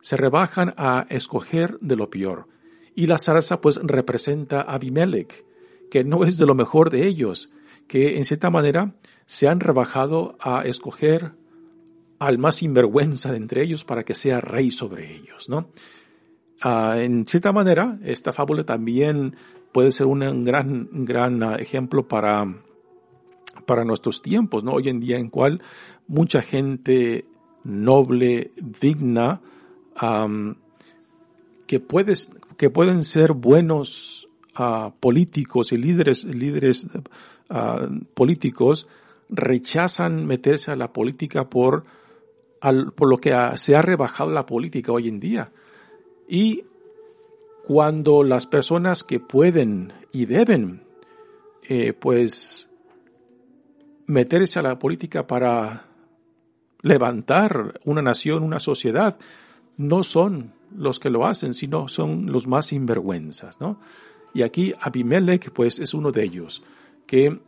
se 0.01 0.17
rebajan 0.17 0.73
a 0.77 1.05
escoger 1.09 1.77
de 1.79 1.95
lo 1.95 2.09
peor. 2.09 2.47
Y 2.95 3.07
la 3.07 3.17
zarza 3.17 3.61
pues 3.61 3.79
representa 3.81 4.61
a 4.61 4.73
Abimelech, 4.73 5.45
que 5.89 6.03
no 6.03 6.25
es 6.25 6.37
de 6.37 6.45
lo 6.45 6.55
mejor 6.55 6.89
de 6.89 7.07
ellos, 7.07 7.49
que 7.87 8.17
en 8.17 8.25
cierta 8.25 8.49
manera 8.49 8.95
se 9.31 9.47
han 9.47 9.61
rebajado 9.61 10.35
a 10.41 10.63
escoger 10.63 11.31
al 12.19 12.37
más 12.37 12.55
sinvergüenza 12.55 13.31
de 13.31 13.37
entre 13.37 13.63
ellos 13.63 13.85
para 13.85 14.03
que 14.03 14.13
sea 14.13 14.41
rey 14.41 14.71
sobre 14.71 15.15
ellos, 15.15 15.47
¿no? 15.47 15.69
Ah, 16.61 16.97
en 16.99 17.25
cierta 17.25 17.53
manera, 17.53 17.97
esta 18.03 18.33
fábula 18.33 18.65
también 18.65 19.37
puede 19.71 19.93
ser 19.93 20.07
un 20.07 20.43
gran, 20.43 20.89
gran 21.05 21.41
ah, 21.43 21.55
ejemplo 21.55 22.09
para, 22.09 22.45
para 23.65 23.85
nuestros 23.85 24.21
tiempos, 24.21 24.65
¿no? 24.65 24.73
Hoy 24.73 24.89
en 24.89 24.99
día 24.99 25.17
en 25.17 25.29
cual 25.29 25.63
mucha 26.07 26.41
gente 26.41 27.23
noble, 27.63 28.51
digna, 28.57 29.39
que, 31.67 31.79
puedes, 31.79 32.31
que 32.57 32.69
pueden 32.69 33.05
ser 33.05 33.31
buenos 33.31 34.27
uh, 34.59 34.91
políticos 34.99 35.71
y 35.71 35.77
líderes, 35.77 36.25
líderes 36.25 36.89
políticos, 38.13 38.89
rechazan 39.31 40.25
meterse 40.27 40.71
a 40.71 40.75
la 40.75 40.91
política 40.93 41.49
por, 41.49 41.85
por 42.59 43.09
lo 43.09 43.17
que 43.17 43.35
se 43.55 43.75
ha 43.75 43.81
rebajado 43.81 44.31
la 44.31 44.45
política 44.45 44.91
hoy 44.91 45.07
en 45.07 45.19
día. 45.19 45.51
Y 46.27 46.65
cuando 47.63 48.23
las 48.23 48.47
personas 48.47 49.03
que 49.03 49.19
pueden 49.19 49.93
y 50.11 50.25
deben, 50.25 50.83
eh, 51.67 51.93
pues, 51.93 52.69
meterse 54.07 54.59
a 54.59 54.63
la 54.63 54.77
política 54.77 55.25
para 55.25 55.85
levantar 56.81 57.79
una 57.85 58.01
nación, 58.01 58.43
una 58.43 58.59
sociedad, 58.59 59.17
no 59.77 60.03
son 60.03 60.53
los 60.75 60.99
que 60.99 61.09
lo 61.09 61.25
hacen, 61.25 61.53
sino 61.53 61.87
son 61.87 62.31
los 62.31 62.47
más 62.47 62.67
sinvergüenzas, 62.67 63.61
¿no? 63.61 63.79
Y 64.33 64.41
aquí 64.41 64.73
Abimelech, 64.79 65.51
pues, 65.51 65.79
es 65.79 65.93
uno 65.93 66.11
de 66.11 66.23
ellos, 66.23 66.63
que 67.05 67.39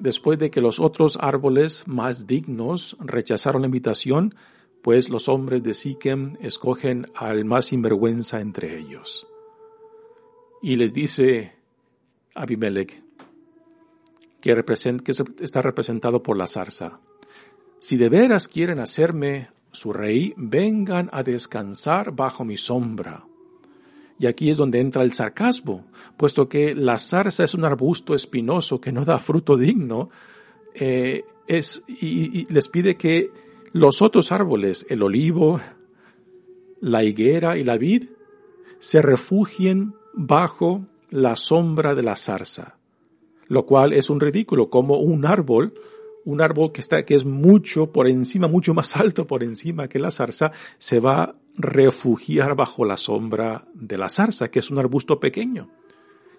después 0.00 0.38
de 0.38 0.50
que 0.50 0.60
los 0.60 0.80
otros 0.80 1.16
árboles 1.20 1.84
más 1.86 2.26
dignos 2.26 2.96
rechazaron 3.00 3.62
la 3.62 3.68
invitación, 3.68 4.34
pues 4.82 5.08
los 5.08 5.28
hombres 5.28 5.62
de 5.62 5.74
Siquem 5.74 6.36
escogen 6.40 7.06
al 7.14 7.44
más 7.44 7.66
sinvergüenza 7.66 8.40
entre 8.40 8.78
ellos. 8.78 9.26
Y 10.62 10.76
les 10.76 10.92
dice 10.92 11.54
Abimelech, 12.34 13.02
que, 14.40 14.64
que 15.04 15.12
está 15.40 15.62
representado 15.62 16.22
por 16.22 16.36
la 16.36 16.46
zarza, 16.46 17.00
si 17.78 17.96
de 17.96 18.08
veras 18.08 18.48
quieren 18.48 18.78
hacerme 18.78 19.48
su 19.72 19.92
rey, 19.92 20.34
vengan 20.36 21.08
a 21.12 21.22
descansar 21.22 22.12
bajo 22.12 22.44
mi 22.44 22.56
sombra. 22.56 23.24
Y 24.20 24.26
aquí 24.26 24.50
es 24.50 24.58
donde 24.58 24.80
entra 24.80 25.02
el 25.02 25.14
sarcasmo, 25.14 25.86
puesto 26.18 26.46
que 26.46 26.74
la 26.74 26.98
zarza 26.98 27.42
es 27.42 27.54
un 27.54 27.64
arbusto 27.64 28.14
espinoso 28.14 28.78
que 28.78 28.92
no 28.92 29.02
da 29.06 29.18
fruto 29.18 29.56
digno, 29.56 30.10
eh, 30.74 31.24
es, 31.46 31.82
y, 31.88 32.44
les 32.52 32.68
pide 32.68 32.96
que 32.96 33.30
los 33.72 34.02
otros 34.02 34.30
árboles, 34.30 34.84
el 34.90 35.02
olivo, 35.02 35.58
la 36.82 37.02
higuera 37.02 37.56
y 37.56 37.64
la 37.64 37.78
vid, 37.78 38.10
se 38.78 39.00
refugien 39.00 39.94
bajo 40.12 40.84
la 41.08 41.34
sombra 41.34 41.94
de 41.94 42.02
la 42.02 42.14
zarza, 42.14 42.76
lo 43.46 43.64
cual 43.64 43.94
es 43.94 44.10
un 44.10 44.20
ridículo, 44.20 44.68
como 44.68 44.98
un 44.98 45.24
árbol, 45.24 45.72
un 46.30 46.40
árbol 46.40 46.72
que 46.72 46.80
está, 46.80 47.04
que 47.04 47.14
es 47.14 47.24
mucho 47.24 47.92
por 47.92 48.06
encima, 48.08 48.48
mucho 48.48 48.74
más 48.74 48.96
alto 48.96 49.26
por 49.26 49.42
encima 49.42 49.88
que 49.88 49.98
la 49.98 50.10
zarza, 50.10 50.52
se 50.78 51.00
va 51.00 51.36
refugiar 51.56 52.54
bajo 52.54 52.84
la 52.84 52.96
sombra 52.96 53.66
de 53.74 53.98
la 53.98 54.08
zarza, 54.08 54.50
que 54.50 54.60
es 54.60 54.70
un 54.70 54.78
arbusto 54.78 55.20
pequeño. 55.20 55.68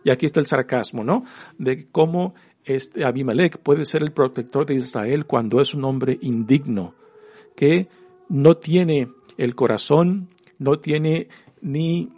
Y 0.03 0.09
aquí 0.09 0.25
está 0.25 0.39
el 0.39 0.47
sarcasmo, 0.47 1.03
¿no? 1.03 1.25
De 1.57 1.87
cómo 1.91 2.33
este 2.63 3.05
Abimelech 3.05 3.57
puede 3.57 3.85
ser 3.85 4.01
el 4.01 4.11
protector 4.11 4.65
de 4.65 4.75
Israel 4.75 5.25
cuando 5.25 5.61
es 5.61 5.73
un 5.73 5.83
hombre 5.85 6.17
indigno, 6.21 6.95
que 7.55 7.87
no 8.29 8.57
tiene 8.57 9.09
el 9.37 9.55
corazón, 9.55 10.29
no 10.57 10.79
tiene 10.79 11.27
ni 11.61 12.09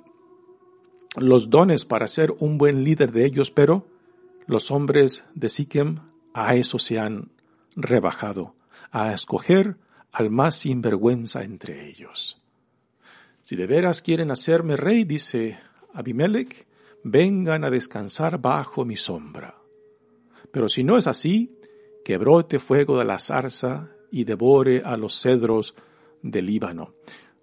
los 1.18 1.50
dones 1.50 1.86
para 1.86 2.08
ser 2.08 2.34
un 2.40 2.58
buen 2.58 2.84
líder 2.84 3.12
de 3.12 3.26
ellos, 3.26 3.52
pero 3.52 3.86
los 4.48 4.72
hombres 4.72 5.26
de 5.36 5.50
Siquem 5.50 6.00
a 6.34 6.56
eso 6.56 6.80
se 6.80 7.00
han 7.00 7.33
rebajado, 7.76 8.56
a 8.92 9.14
escoger 9.14 9.78
al 10.12 10.30
más 10.30 10.56
sinvergüenza 10.56 11.44
entre 11.44 11.90
ellos. 11.90 12.42
Si 13.42 13.56
de 13.56 13.68
veras 13.68 14.02
quieren 14.02 14.32
hacerme 14.32 14.76
rey, 14.78 15.04
dice 15.04 15.60
Abimelech, 15.94 16.68
vengan 17.04 17.66
a 17.66 17.70
descansar 17.70 18.40
bajo 18.40 18.86
mi 18.86 18.96
sombra. 18.96 19.58
Pero 20.52 20.70
si 20.70 20.84
no 20.84 20.98
es 20.98 21.08
así, 21.08 21.58
que 22.06 22.18
brote 22.18 22.60
fuego 22.60 22.98
de 22.98 23.06
la 23.06 23.20
zarza 23.20 23.90
y 24.12 24.24
devore 24.24 24.84
a 24.86 24.96
los 24.98 25.20
cedros 25.20 25.76
del 26.22 26.46
Líbano. 26.46 26.94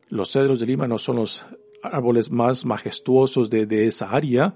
Los 0.09 0.33
cedros 0.33 0.61
del 0.61 0.69
Líbano 0.69 0.99
son 0.99 1.17
los 1.17 1.45
árboles 1.83 2.31
más 2.31 2.65
majestuosos 2.65 3.51
de, 3.51 3.67
de 3.67 3.87
esa 3.87 4.11
área. 4.11 4.55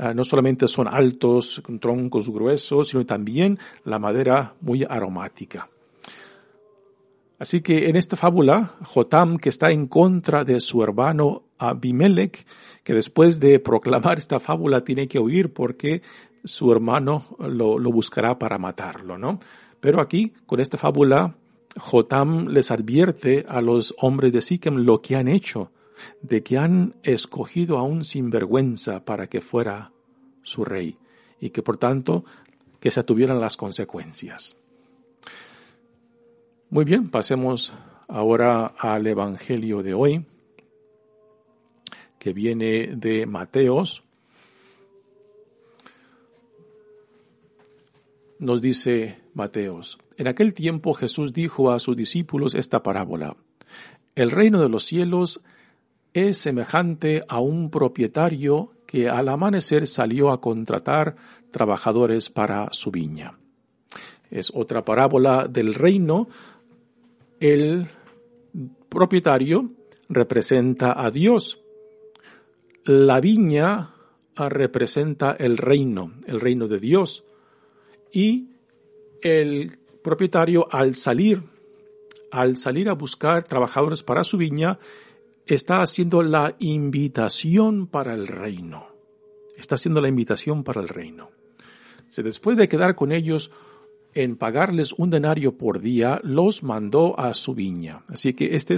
Ah, 0.00 0.14
no 0.14 0.22
solamente 0.22 0.68
son 0.68 0.86
altos, 0.86 1.60
con 1.64 1.80
troncos 1.80 2.30
gruesos, 2.30 2.88
sino 2.88 3.04
también 3.04 3.58
la 3.84 3.98
madera 3.98 4.54
muy 4.60 4.84
aromática. 4.88 5.68
Así 7.40 7.62
que 7.62 7.88
en 7.88 7.96
esta 7.96 8.16
fábula, 8.16 8.74
Jotam, 8.84 9.38
que 9.38 9.48
está 9.48 9.72
en 9.72 9.88
contra 9.88 10.44
de 10.44 10.60
su 10.60 10.84
hermano 10.84 11.42
Abimelech, 11.58 12.46
que 12.84 12.94
después 12.94 13.40
de 13.40 13.58
proclamar 13.58 14.18
esta 14.18 14.38
fábula 14.38 14.84
tiene 14.84 15.08
que 15.08 15.18
huir 15.18 15.52
porque 15.52 16.02
su 16.44 16.70
hermano 16.70 17.24
lo, 17.40 17.80
lo 17.80 17.90
buscará 17.90 18.38
para 18.38 18.56
matarlo, 18.56 19.18
¿no? 19.18 19.40
Pero 19.80 20.00
aquí, 20.00 20.32
con 20.46 20.60
esta 20.60 20.78
fábula, 20.78 21.34
Jotam 21.76 22.46
les 22.46 22.70
advierte 22.70 23.44
a 23.48 23.60
los 23.60 23.96
hombres 23.98 24.32
de 24.32 24.42
Siquem 24.42 24.76
lo 24.76 25.02
que 25.02 25.16
han 25.16 25.26
hecho, 25.26 25.72
de 26.22 26.42
que 26.42 26.58
han 26.58 26.94
escogido 27.02 27.78
a 27.78 27.82
un 27.82 28.04
sinvergüenza 28.04 29.04
para 29.04 29.28
que 29.28 29.40
fuera 29.40 29.92
su 30.42 30.64
rey, 30.64 30.96
y 31.40 31.50
que 31.50 31.62
por 31.62 31.76
tanto 31.76 32.24
que 32.80 32.90
se 32.90 33.02
tuvieran 33.02 33.40
las 33.40 33.56
consecuencias. 33.56 34.56
Muy 36.70 36.84
bien, 36.84 37.10
pasemos 37.10 37.72
ahora 38.08 38.66
al 38.66 39.06
Evangelio 39.06 39.82
de 39.82 39.94
hoy, 39.94 40.26
que 42.18 42.32
viene 42.32 42.88
de 42.96 43.26
Mateos. 43.26 44.02
Nos 48.38 48.60
dice 48.60 49.20
Mateos, 49.34 49.98
en 50.16 50.28
aquel 50.28 50.54
tiempo 50.54 50.94
Jesús 50.94 51.32
dijo 51.32 51.70
a 51.70 51.78
sus 51.78 51.96
discípulos 51.96 52.54
esta 52.54 52.82
parábola, 52.82 53.36
el 54.14 54.30
reino 54.30 54.60
de 54.60 54.68
los 54.68 54.84
cielos 54.84 55.40
es 56.26 56.38
semejante 56.38 57.24
a 57.28 57.40
un 57.40 57.70
propietario 57.70 58.72
que 58.86 59.08
al 59.08 59.28
amanecer 59.28 59.86
salió 59.86 60.30
a 60.30 60.40
contratar 60.40 61.16
trabajadores 61.50 62.30
para 62.30 62.68
su 62.72 62.90
viña. 62.90 63.38
Es 64.30 64.50
otra 64.54 64.84
parábola 64.84 65.46
del 65.48 65.74
reino 65.74 66.28
el 67.40 67.86
propietario 68.88 69.70
representa 70.08 71.00
a 71.00 71.10
Dios. 71.10 71.60
La 72.84 73.20
viña 73.20 73.94
representa 74.36 75.36
el 75.38 75.56
reino, 75.56 76.14
el 76.26 76.40
reino 76.40 76.66
de 76.66 76.78
Dios. 76.78 77.24
Y 78.12 78.50
el 79.22 79.78
propietario 80.02 80.66
al 80.70 80.94
salir, 80.94 81.42
al 82.32 82.56
salir 82.56 82.88
a 82.88 82.94
buscar 82.94 83.44
trabajadores 83.44 84.02
para 84.02 84.24
su 84.24 84.36
viña, 84.36 84.78
está 85.48 85.82
haciendo 85.82 86.22
la 86.22 86.54
invitación 86.58 87.86
para 87.86 88.14
el 88.14 88.26
reino. 88.26 88.86
Está 89.56 89.74
haciendo 89.74 90.00
la 90.00 90.08
invitación 90.08 90.62
para 90.62 90.80
el 90.80 90.88
reino. 90.88 91.30
Se 92.06 92.22
después 92.22 92.56
de 92.56 92.68
quedar 92.68 92.94
con 92.94 93.12
ellos 93.12 93.50
en 94.14 94.36
pagarles 94.36 94.92
un 94.92 95.10
denario 95.10 95.56
por 95.56 95.80
día, 95.80 96.20
los 96.22 96.62
mandó 96.62 97.18
a 97.18 97.34
su 97.34 97.54
viña. 97.54 98.04
Así 98.08 98.34
que 98.34 98.56
este 98.56 98.76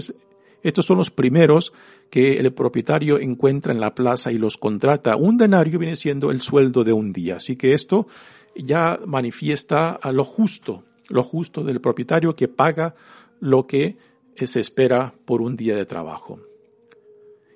estos 0.62 0.84
son 0.84 0.98
los 0.98 1.10
primeros 1.10 1.72
que 2.10 2.36
el 2.36 2.52
propietario 2.52 3.18
encuentra 3.18 3.72
en 3.72 3.80
la 3.80 3.94
plaza 3.94 4.30
y 4.30 4.38
los 4.38 4.56
contrata. 4.56 5.16
Un 5.16 5.38
denario 5.38 5.78
viene 5.78 5.96
siendo 5.96 6.30
el 6.30 6.42
sueldo 6.42 6.84
de 6.84 6.92
un 6.92 7.12
día. 7.12 7.36
Así 7.36 7.56
que 7.56 7.72
esto 7.72 8.08
ya 8.54 9.00
manifiesta 9.06 9.90
a 9.90 10.12
lo 10.12 10.24
justo, 10.24 10.84
lo 11.08 11.22
justo 11.22 11.64
del 11.64 11.80
propietario 11.80 12.36
que 12.36 12.48
paga 12.48 12.94
lo 13.40 13.66
que 13.66 13.96
se 14.36 14.60
espera 14.60 15.14
por 15.24 15.40
un 15.40 15.56
día 15.56 15.76
de 15.76 15.86
trabajo. 15.86 16.49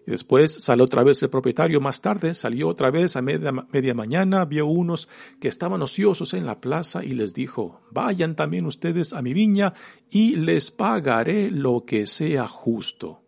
Y 0.07 0.11
después 0.11 0.53
salió 0.53 0.85
otra 0.85 1.03
vez 1.03 1.23
el 1.23 1.31
propietario 1.31 1.81
más 1.81 2.01
tarde, 2.01 2.35
salió 2.35 2.69
otra 2.69 2.91
vez 2.91 3.17
a 3.17 3.23
media, 3.23 3.53
media, 3.53 3.95
mañana, 3.95 4.45
vio 4.45 4.67
unos 4.67 5.09
que 5.41 5.49
estaban 5.49 5.81
ociosos 5.81 6.35
en 6.35 6.45
la 6.45 6.61
plaza 6.61 7.05
y 7.05 7.15
les 7.15 7.33
dijo, 7.33 7.81
vayan 7.91 8.37
también 8.37 8.67
ustedes 8.67 9.13
a 9.13 9.23
mi 9.23 9.33
viña 9.33 9.73
y 10.11 10.37
les 10.37 10.71
pagaré 10.71 11.51
lo 11.51 11.85
que 11.87 12.07
sea 12.07 12.47
justo. 12.47 13.23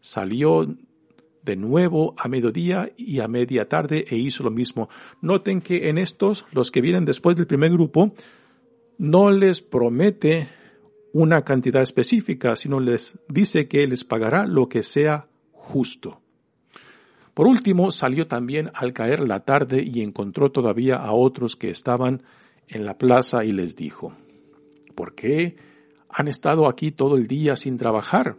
Salió 0.00 0.76
de 1.46 1.56
nuevo 1.56 2.14
a 2.18 2.28
mediodía 2.28 2.92
y 2.96 3.20
a 3.20 3.28
media 3.28 3.68
tarde 3.68 4.04
e 4.08 4.16
hizo 4.16 4.44
lo 4.44 4.50
mismo. 4.50 4.88
Noten 5.20 5.60
que 5.60 5.88
en 5.88 5.98
estos, 5.98 6.44
los 6.52 6.70
que 6.70 6.80
vienen 6.80 7.04
después 7.04 7.36
del 7.36 7.46
primer 7.46 7.72
grupo, 7.72 8.12
no 8.98 9.30
les 9.30 9.60
promete 9.60 10.48
una 11.12 11.42
cantidad 11.42 11.82
específica, 11.82 12.56
sino 12.56 12.78
les 12.80 13.18
dice 13.28 13.68
que 13.68 13.86
les 13.86 14.04
pagará 14.04 14.46
lo 14.46 14.68
que 14.68 14.82
sea 14.82 15.28
justo. 15.66 16.20
Por 17.34 17.48
último, 17.48 17.90
salió 17.90 18.28
también 18.28 18.70
al 18.72 18.92
caer 18.92 19.20
la 19.26 19.40
tarde 19.40 19.82
y 19.82 20.00
encontró 20.00 20.52
todavía 20.52 20.96
a 20.96 21.12
otros 21.12 21.56
que 21.56 21.70
estaban 21.70 22.22
en 22.68 22.84
la 22.84 22.96
plaza 22.96 23.44
y 23.44 23.52
les 23.52 23.74
dijo, 23.74 24.12
¿por 24.94 25.14
qué 25.14 25.56
han 26.08 26.28
estado 26.28 26.68
aquí 26.68 26.92
todo 26.92 27.16
el 27.16 27.26
día 27.26 27.56
sin 27.56 27.76
trabajar? 27.78 28.36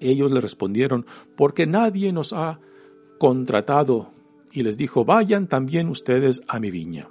Ellos 0.00 0.30
le 0.30 0.40
respondieron, 0.40 1.06
porque 1.36 1.66
nadie 1.66 2.12
nos 2.12 2.32
ha 2.32 2.58
contratado. 3.18 4.10
Y 4.52 4.62
les 4.62 4.76
dijo, 4.76 5.04
vayan 5.04 5.46
también 5.46 5.88
ustedes 5.88 6.42
a 6.48 6.58
mi 6.58 6.70
viña. 6.70 7.08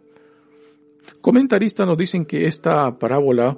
Comentaristas 1.21 1.87
nos 1.87 1.97
dicen 1.97 2.25
que 2.25 2.47
esta 2.47 2.99
parábola 2.99 3.57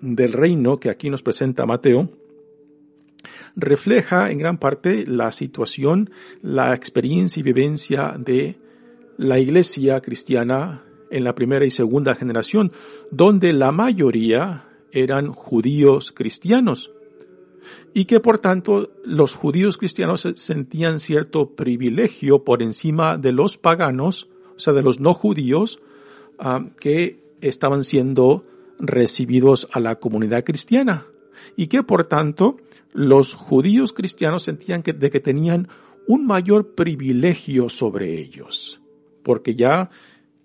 del 0.00 0.32
reino 0.32 0.78
que 0.78 0.90
aquí 0.90 1.10
nos 1.10 1.22
presenta 1.22 1.66
Mateo 1.66 2.19
refleja 3.56 4.30
en 4.30 4.38
gran 4.38 4.58
parte 4.58 5.04
la 5.06 5.32
situación, 5.32 6.10
la 6.42 6.74
experiencia 6.74 7.40
y 7.40 7.44
vivencia 7.44 8.14
de 8.18 8.58
la 9.16 9.38
iglesia 9.38 10.00
cristiana 10.00 10.84
en 11.10 11.24
la 11.24 11.34
primera 11.34 11.64
y 11.64 11.70
segunda 11.70 12.14
generación, 12.14 12.72
donde 13.10 13.52
la 13.52 13.72
mayoría 13.72 14.64
eran 14.92 15.32
judíos 15.32 16.12
cristianos 16.12 16.92
y 17.92 18.04
que 18.04 18.20
por 18.20 18.38
tanto 18.38 18.90
los 19.04 19.34
judíos 19.34 19.76
cristianos 19.76 20.26
sentían 20.36 20.98
cierto 20.98 21.54
privilegio 21.54 22.44
por 22.44 22.62
encima 22.62 23.18
de 23.18 23.32
los 23.32 23.58
paganos, 23.58 24.28
o 24.56 24.58
sea, 24.58 24.72
de 24.72 24.82
los 24.82 25.00
no 25.00 25.14
judíos, 25.14 25.80
ah, 26.38 26.64
que 26.78 27.22
estaban 27.40 27.84
siendo 27.84 28.44
recibidos 28.78 29.68
a 29.72 29.80
la 29.80 29.96
comunidad 29.96 30.44
cristiana 30.44 31.06
y 31.56 31.66
que 31.66 31.82
por 31.82 32.06
tanto 32.06 32.56
los 32.92 33.34
judíos 33.34 33.92
cristianos 33.92 34.42
sentían 34.42 34.82
que, 34.82 34.92
de 34.92 35.10
que 35.10 35.20
tenían 35.20 35.68
un 36.06 36.26
mayor 36.26 36.74
privilegio 36.74 37.68
sobre 37.68 38.18
ellos, 38.18 38.80
porque 39.22 39.54
ya 39.54 39.90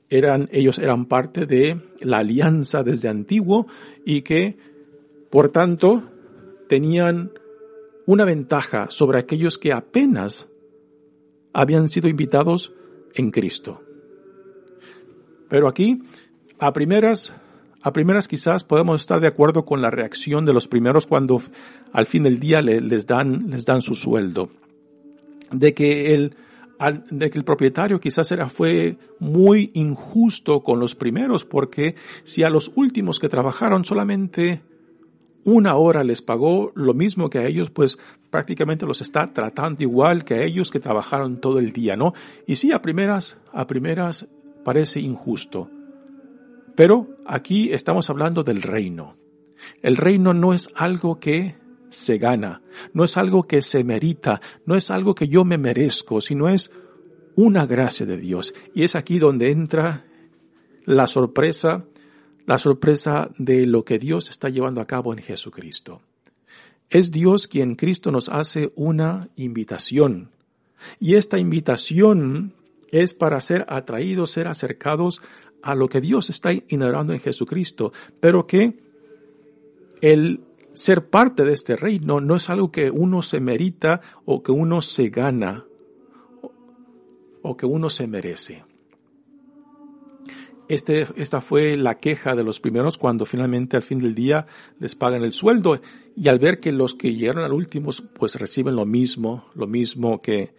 eran, 0.10 0.50
ellos 0.52 0.78
eran 0.78 1.06
parte 1.06 1.46
de 1.46 1.82
la 2.02 2.20
alianza 2.20 2.84
desde 2.84 3.10
antiguo 3.10 3.68
y 4.06 4.22
que, 4.22 4.58
por 5.30 5.50
tanto, 5.50 6.04
tenían 6.70 7.32
una 8.06 8.26
ventaja 8.26 8.88
sobre 8.92 9.20
aquellos 9.20 9.58
que 9.58 9.74
apenas 9.74 10.48
habían 11.54 11.90
sido 11.90 12.08
invitados 12.08 12.74
en 13.14 13.32
Cristo. 13.32 13.82
Pero 15.50 15.68
aquí, 15.68 16.04
a 16.60 16.74
primeras, 16.74 17.34
a 17.86 17.94
primeras 17.94 18.28
quizás 18.28 18.64
podemos 18.64 19.00
estar 19.00 19.20
de 19.20 19.28
acuerdo 19.28 19.64
con 19.64 19.80
la 19.80 19.92
reacción 19.92 20.44
de 20.44 20.54
los 20.54 20.68
primeros 20.68 21.06
cuando 21.06 21.40
al 21.94 22.08
fin 22.08 22.24
del 22.24 22.40
día 22.40 22.60
les 22.64 23.06
dan, 23.06 23.52
les 23.52 23.64
dan 23.64 23.84
su 23.84 23.94
sueldo. 23.94 24.50
De 25.52 25.76
que 25.76 26.16
el, 26.16 26.36
de 27.12 27.30
que 27.30 27.38
el 27.38 27.46
propietario 27.46 28.00
quizás 28.00 28.32
era, 28.32 28.50
fue 28.50 28.98
muy 29.20 29.70
injusto 29.76 30.64
con 30.64 30.80
los 30.80 30.96
primeros 30.96 31.46
porque 31.46 31.94
si 32.24 32.42
a 32.42 32.50
los 32.50 32.72
últimos 32.74 33.20
que 33.20 33.30
trabajaron 33.30 33.86
solamente 33.86 34.64
una 35.44 35.76
hora 35.76 36.04
les 36.04 36.24
pagó 36.24 36.72
lo 36.74 36.96
mismo 36.96 37.30
que 37.30 37.38
a 37.38 37.46
ellos, 37.46 37.70
pues 37.70 38.00
prácticamente 38.32 38.88
los 38.88 39.02
está 39.02 39.32
tratando 39.32 39.84
igual 39.84 40.26
que 40.26 40.34
a 40.34 40.44
ellos 40.44 40.72
que 40.72 40.80
trabajaron 40.80 41.40
todo 41.40 41.60
el 41.60 41.72
día, 41.72 41.96
¿no? 41.96 42.16
Y 42.48 42.56
sí, 42.56 42.72
a 42.72 42.82
primeras, 42.82 43.38
a 43.54 43.68
primeras 43.68 44.26
parece 44.64 45.02
injusto. 45.02 45.70
Pero 46.76 47.18
aquí 47.26 47.72
estamos 47.72 48.10
hablando 48.10 48.44
del 48.44 48.62
reino. 48.62 49.18
El 49.82 49.98
reino 49.98 50.34
no 50.34 50.54
es 50.54 50.70
algo 50.76 51.20
que 51.20 51.56
se 51.90 52.18
gana, 52.18 52.62
no 52.94 53.04
es 53.06 53.16
algo 53.18 53.44
que 53.44 53.62
se 53.62 53.84
merita, 53.84 54.42
no 54.66 54.76
es 54.76 54.92
algo 54.92 55.16
que 55.16 55.28
yo 55.28 55.46
me 55.46 55.58
merezco, 55.58 56.20
sino 56.20 56.50
es 56.50 56.72
una 57.36 57.66
gracia 57.66 58.06
de 58.06 58.18
Dios. 58.18 58.54
Y 58.74 58.84
es 58.84 58.96
aquí 58.96 59.20
donde 59.20 59.52
entra 59.52 60.06
la 60.86 61.08
sorpresa, 61.08 61.86
la 62.46 62.60
sorpresa 62.60 63.32
de 63.38 63.66
lo 63.66 63.86
que 63.86 63.98
Dios 63.98 64.30
está 64.30 64.50
llevando 64.50 64.82
a 64.82 64.88
cabo 64.88 65.14
en 65.14 65.20
Jesucristo. 65.20 66.02
Es 66.90 67.12
Dios 67.12 67.48
quien 67.48 67.76
Cristo 67.76 68.12
nos 68.12 68.30
hace 68.30 68.72
una 68.76 69.30
invitación. 69.36 70.32
Y 71.00 71.16
esta 71.16 71.40
invitación 71.40 72.54
es 72.92 73.14
para 73.14 73.42
ser 73.42 73.66
atraídos, 73.68 74.32
ser 74.32 74.48
acercados 74.48 75.22
a 75.66 75.74
lo 75.74 75.90
que 75.90 76.00
Dios 76.00 76.30
está 76.30 76.54
inaugurando 76.54 77.12
en 77.12 77.20
Jesucristo, 77.20 77.92
pero 78.20 78.46
que 78.46 78.78
el, 80.00 80.42
ser 80.74 81.10
parte 81.10 81.44
de 81.44 81.54
este 81.54 81.76
reino 81.76 82.22
no 82.22 82.36
es 82.36 82.52
algo 82.52 82.72
que 82.72 82.92
uno 82.92 83.24
se 83.24 83.40
merita 83.40 84.00
o 84.26 84.44
que 84.44 84.52
uno 84.52 84.84
se 84.84 85.10
gana 85.10 85.66
o 87.42 87.58
que 87.58 87.66
uno 87.66 87.90
se 87.90 88.06
merece. 88.06 88.64
Este, 90.68 91.08
esta 91.16 91.42
fue 91.42 91.78
la 91.78 91.98
queja 91.98 92.36
de 92.36 92.44
los 92.44 92.60
primeros 92.60 93.00
cuando 93.00 93.26
finalmente 93.26 93.76
al 93.76 93.84
fin 93.84 94.00
del 94.00 94.14
día 94.14 94.46
les 94.80 94.94
pagan 94.94 95.24
el 95.24 95.34
sueldo 95.34 95.82
y 96.16 96.28
al 96.28 96.38
ver 96.38 96.60
que 96.60 96.72
los 96.72 96.94
que 96.94 97.16
llegaron 97.16 97.44
al 97.44 97.54
último 97.54 97.90
pues 98.14 98.36
reciben 98.36 98.76
lo 98.76 98.86
mismo, 98.86 99.46
lo 99.56 99.66
mismo 99.66 100.22
que, 100.22 100.54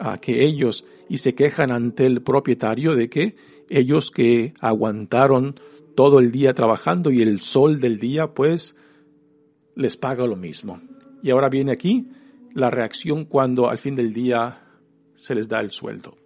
uh, 0.00 0.18
que 0.20 0.44
ellos 0.44 0.84
y 1.08 1.18
se 1.18 1.34
quejan 1.34 1.70
ante 1.70 2.06
el 2.06 2.22
propietario 2.22 2.94
de 2.94 3.08
que 3.08 3.36
ellos 3.68 4.10
que 4.10 4.54
aguantaron 4.60 5.60
todo 5.94 6.18
el 6.18 6.32
día 6.32 6.54
trabajando 6.54 7.10
y 7.10 7.22
el 7.22 7.40
sol 7.40 7.80
del 7.80 7.98
día 7.98 8.34
pues 8.34 8.74
les 9.74 9.96
paga 9.96 10.26
lo 10.26 10.36
mismo. 10.36 10.80
Y 11.22 11.30
ahora 11.30 11.48
viene 11.48 11.72
aquí 11.72 12.08
la 12.52 12.70
reacción 12.70 13.24
cuando 13.24 13.68
al 13.68 13.78
fin 13.78 13.94
del 13.94 14.12
día 14.12 14.62
se 15.16 15.34
les 15.34 15.48
da 15.48 15.60
el 15.60 15.70
sueldo. 15.70 16.16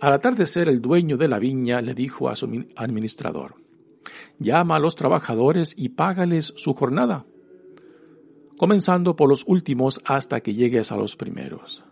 Al 0.00 0.14
atardecer 0.14 0.68
el 0.68 0.80
dueño 0.80 1.16
de 1.16 1.28
la 1.28 1.38
viña 1.38 1.82
le 1.82 1.94
dijo 1.94 2.28
a 2.28 2.36
su 2.36 2.64
administrador, 2.76 3.56
llama 4.38 4.76
a 4.76 4.80
los 4.80 4.96
trabajadores 4.96 5.74
y 5.76 5.90
págales 5.90 6.54
su 6.56 6.74
jornada, 6.74 7.26
comenzando 8.56 9.14
por 9.14 9.28
los 9.28 9.44
últimos 9.46 10.00
hasta 10.04 10.40
que 10.40 10.54
llegues 10.54 10.90
a 10.90 10.96
los 10.96 11.16
primeros. 11.16 11.84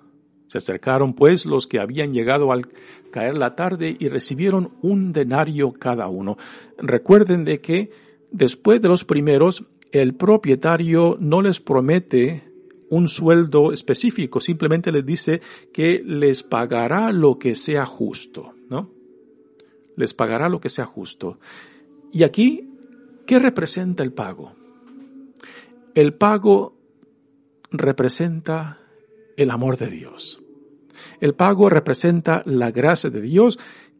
Se 0.48 0.58
acercaron 0.58 1.14
pues 1.14 1.46
los 1.46 1.66
que 1.66 1.78
habían 1.78 2.12
llegado 2.12 2.52
al 2.52 2.68
caer 3.12 3.38
la 3.38 3.54
tarde 3.54 3.96
y 3.98 4.08
recibieron 4.08 4.70
un 4.82 5.12
denario 5.12 5.72
cada 5.72 6.08
uno. 6.08 6.36
Recuerden 6.78 7.44
de 7.44 7.60
que 7.60 7.90
después 8.30 8.82
de 8.82 8.88
los 8.88 9.04
primeros, 9.04 9.64
el 9.92 10.14
propietario 10.14 11.16
no 11.20 11.42
les 11.42 11.60
promete 11.60 12.44
un 12.90 13.08
sueldo 13.08 13.72
específico, 13.72 14.40
simplemente 14.40 14.90
les 14.90 15.04
dice 15.04 15.42
que 15.72 16.02
les 16.04 16.42
pagará 16.42 17.12
lo 17.12 17.38
que 17.38 17.54
sea 17.54 17.84
justo, 17.84 18.54
¿no? 18.70 18.90
Les 19.96 20.14
pagará 20.14 20.48
lo 20.48 20.60
que 20.60 20.70
sea 20.70 20.86
justo. 20.86 21.38
Y 22.12 22.22
aquí, 22.22 22.70
¿qué 23.26 23.38
representa 23.38 24.02
el 24.02 24.12
pago? 24.12 24.54
El 25.94 26.14
pago 26.14 26.76
representa 27.70 28.78
el 29.38 29.50
amor 29.50 29.78
de 29.78 29.88
Dios. 29.88 30.40
El 31.20 31.34
pago 31.34 31.70
representa 31.70 32.42
la 32.44 32.70
gracia 32.70 33.08
de 33.08 33.22
Dios, 33.22 33.58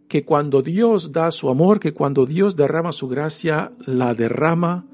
que 0.08 0.24
cuando 0.24 0.62
Dios 0.62 1.12
da 1.12 1.30
su 1.30 1.48
amor, 1.48 1.80
que 1.80 1.94
cuando 1.94 2.26
Dios 2.26 2.56
derrama 2.56 2.92
su 2.92 3.08
gracia, 3.08 3.72
la 3.86 4.14
derrama, 4.14 4.86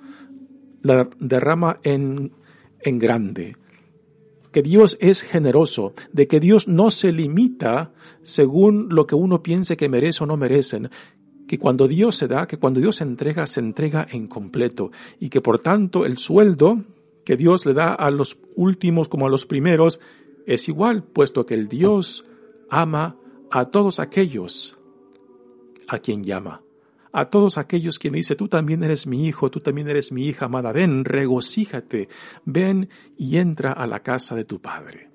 la 0.82 1.08
derrama 1.18 1.80
en, 1.82 2.32
en 2.80 2.98
grande. 2.98 3.56
Que 4.52 4.62
Dios 4.62 4.98
es 5.00 5.22
generoso, 5.22 5.94
de 6.12 6.28
que 6.28 6.40
Dios 6.40 6.68
no 6.68 6.90
se 6.90 7.10
limita 7.10 7.92
según 8.22 8.88
lo 8.90 9.06
que 9.06 9.14
uno 9.14 9.42
piense 9.42 9.76
que 9.76 9.88
merece 9.88 10.24
o 10.24 10.26
no 10.26 10.36
merecen, 10.36 10.90
que 11.48 11.58
cuando 11.58 11.88
Dios 11.88 12.16
se 12.16 12.28
da, 12.28 12.46
que 12.46 12.58
cuando 12.58 12.80
Dios 12.80 12.96
se 12.96 13.04
entrega, 13.04 13.46
se 13.46 13.60
entrega 13.60 14.06
en 14.10 14.26
completo, 14.26 14.90
y 15.18 15.30
que 15.30 15.40
por 15.40 15.58
tanto 15.58 16.04
el 16.04 16.18
sueldo 16.18 16.84
que 17.24 17.36
Dios 17.36 17.64
le 17.66 17.72
da 17.72 17.94
a 17.94 18.10
los 18.10 18.36
últimos 18.54 19.08
como 19.08 19.26
a 19.26 19.30
los 19.30 19.46
primeros 19.46 20.00
es 20.46 20.68
igual, 20.68 21.02
puesto 21.02 21.46
que 21.46 21.54
el 21.54 21.68
Dios 21.68 22.24
ama 22.70 23.16
a 23.50 23.66
todos 23.66 24.00
aquellos 24.00 24.76
a 25.88 25.98
quien 25.98 26.24
llama 26.24 26.64
a 27.14 27.30
todos 27.30 27.58
aquellos 27.58 28.00
quien 28.00 28.14
dice, 28.14 28.34
tú 28.34 28.48
también 28.48 28.82
eres 28.82 29.06
mi 29.06 29.28
hijo, 29.28 29.48
tú 29.48 29.60
también 29.60 29.86
eres 29.86 30.10
mi 30.10 30.26
hija 30.26 30.46
amada, 30.46 30.72
ven, 30.72 31.04
regocíjate, 31.04 32.08
ven 32.44 32.88
y 33.16 33.36
entra 33.36 33.70
a 33.70 33.86
la 33.86 34.00
casa 34.00 34.34
de 34.34 34.44
tu 34.44 34.60
padre. 34.60 35.10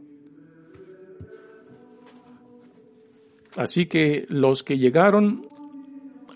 Así 3.57 3.87
que 3.87 4.25
los 4.29 4.63
que 4.63 4.77
llegaron 4.77 5.45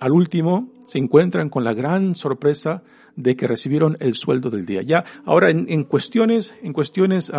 al 0.01 0.11
último 0.11 0.69
se 0.85 0.97
encuentran 0.97 1.49
con 1.49 1.63
la 1.63 1.73
gran 1.73 2.15
sorpresa 2.15 2.83
de 3.15 3.37
que 3.37 3.47
recibieron 3.47 3.95
el 4.01 4.15
sueldo 4.15 4.49
del 4.49 4.65
día. 4.65 4.81
Ya, 4.81 5.05
ahora 5.23 5.49
en, 5.49 5.83
cuestiones, 5.85 6.53
en 6.61 6.73
cuestiones 6.73 7.31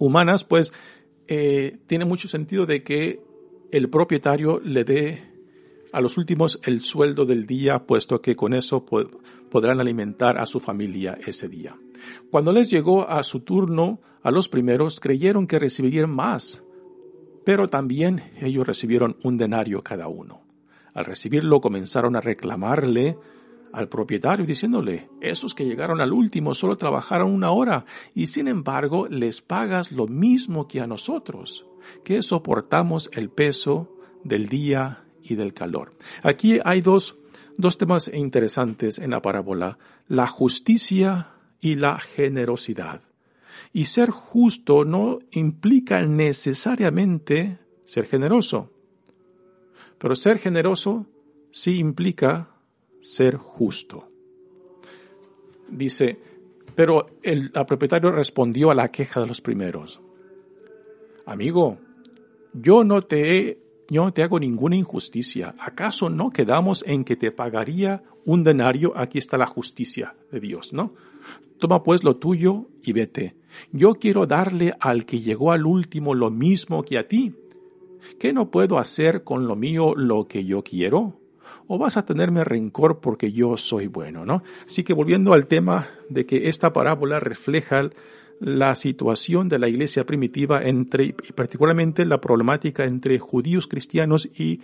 humanas, 0.00 0.42
pues 0.42 0.72
eh, 1.28 1.78
tiene 1.86 2.04
mucho 2.04 2.26
sentido 2.26 2.66
de 2.66 2.82
que 2.82 3.20
el 3.70 3.88
propietario 3.88 4.58
le 4.58 4.82
dé 4.82 5.30
a 5.92 6.00
los 6.00 6.18
últimos 6.18 6.58
el 6.64 6.80
sueldo 6.80 7.24
del 7.24 7.46
día, 7.46 7.86
puesto 7.86 8.20
que 8.20 8.34
con 8.34 8.54
eso 8.54 8.84
podrán 8.84 9.80
alimentar 9.80 10.38
a 10.38 10.46
su 10.46 10.58
familia 10.58 11.18
ese 11.24 11.48
día. 11.48 11.76
Cuando 12.30 12.52
les 12.52 12.70
llegó 12.70 13.08
a 13.08 13.22
su 13.22 13.40
turno, 13.40 14.00
a 14.22 14.30
los 14.30 14.48
primeros 14.48 14.98
creyeron 14.98 15.46
que 15.46 15.58
recibirían 15.58 16.10
más, 16.10 16.62
pero 17.44 17.68
también 17.68 18.22
ellos 18.40 18.66
recibieron 18.66 19.16
un 19.22 19.36
denario 19.36 19.82
cada 19.82 20.08
uno. 20.08 20.42
Al 20.94 21.04
recibirlo 21.04 21.60
comenzaron 21.60 22.16
a 22.16 22.20
reclamarle 22.20 23.16
al 23.72 23.88
propietario 23.88 24.44
diciéndole, 24.44 25.08
esos 25.20 25.54
que 25.54 25.64
llegaron 25.64 26.00
al 26.00 26.12
último 26.12 26.54
solo 26.54 26.76
trabajaron 26.76 27.32
una 27.32 27.50
hora 27.50 27.84
y 28.14 28.26
sin 28.26 28.48
embargo 28.48 29.06
les 29.08 29.40
pagas 29.40 29.92
lo 29.92 30.06
mismo 30.06 30.66
que 30.66 30.80
a 30.80 30.86
nosotros, 30.86 31.66
que 32.04 32.22
soportamos 32.22 33.10
el 33.12 33.30
peso 33.30 33.96
del 34.24 34.48
día 34.48 35.04
y 35.22 35.34
del 35.36 35.54
calor. 35.54 35.94
Aquí 36.22 36.58
hay 36.64 36.80
dos, 36.80 37.16
dos 37.56 37.78
temas 37.78 38.10
interesantes 38.12 38.98
en 38.98 39.10
la 39.10 39.22
parábola, 39.22 39.78
la 40.08 40.26
justicia 40.26 41.34
y 41.60 41.76
la 41.76 41.98
generosidad. 41.98 43.02
Y 43.72 43.86
ser 43.86 44.10
justo 44.10 44.84
no 44.84 45.20
implica 45.30 46.02
necesariamente 46.02 47.58
ser 47.84 48.06
generoso, 48.06 48.70
pero 49.98 50.16
ser 50.16 50.38
generoso 50.38 51.06
sí 51.50 51.78
implica 51.78 52.48
ser 53.00 53.36
justo. 53.36 54.08
Dice, 55.68 56.18
pero 56.74 57.06
el, 57.22 57.50
propietario 57.50 58.10
respondió 58.10 58.70
a 58.70 58.74
la 58.74 58.90
queja 58.90 59.20
de 59.20 59.26
los 59.26 59.40
primeros. 59.40 60.00
Amigo, 61.26 61.78
yo 62.52 62.84
no 62.84 63.02
te 63.02 63.36
he 63.36 63.58
yo 63.90 64.04
no 64.04 64.12
te 64.12 64.22
hago 64.22 64.38
ninguna 64.38 64.76
injusticia. 64.76 65.56
¿Acaso 65.58 66.08
no 66.08 66.30
quedamos 66.30 66.84
en 66.86 67.02
que 67.02 67.16
te 67.16 67.32
pagaría 67.32 68.04
un 68.24 68.44
denario? 68.44 68.92
Aquí 68.96 69.18
está 69.18 69.36
la 69.36 69.48
justicia 69.48 70.14
de 70.30 70.38
Dios, 70.38 70.72
¿no? 70.72 70.94
Toma 71.58 71.82
pues 71.82 72.04
lo 72.04 72.16
tuyo 72.16 72.68
y 72.84 72.92
vete. 72.92 73.34
Yo 73.72 73.94
quiero 73.94 74.26
darle 74.26 74.74
al 74.78 75.04
que 75.04 75.20
llegó 75.20 75.50
al 75.50 75.66
último 75.66 76.14
lo 76.14 76.30
mismo 76.30 76.84
que 76.84 76.98
a 76.98 77.08
ti. 77.08 77.34
¿Qué 78.18 78.32
no 78.32 78.50
puedo 78.50 78.78
hacer 78.78 79.24
con 79.24 79.48
lo 79.48 79.56
mío 79.56 79.94
lo 79.96 80.28
que 80.28 80.44
yo 80.44 80.62
quiero? 80.62 81.19
¿O 81.66 81.78
vas 81.78 81.96
a 81.96 82.04
tenerme 82.04 82.44
rencor 82.44 83.00
porque 83.00 83.32
yo 83.32 83.56
soy 83.56 83.86
bueno, 83.86 84.24
no? 84.24 84.42
Así 84.66 84.84
que 84.84 84.92
volviendo 84.92 85.32
al 85.32 85.46
tema 85.46 85.88
de 86.08 86.26
que 86.26 86.48
esta 86.48 86.72
parábola 86.72 87.20
refleja 87.20 87.90
la 88.40 88.74
situación 88.74 89.48
de 89.48 89.58
la 89.58 89.68
iglesia 89.68 90.04
primitiva 90.06 90.62
entre, 90.62 91.04
y 91.04 91.32
particularmente 91.34 92.06
la 92.06 92.20
problemática 92.20 92.84
entre 92.84 93.18
judíos 93.18 93.66
cristianos 93.66 94.26
y, 94.34 94.60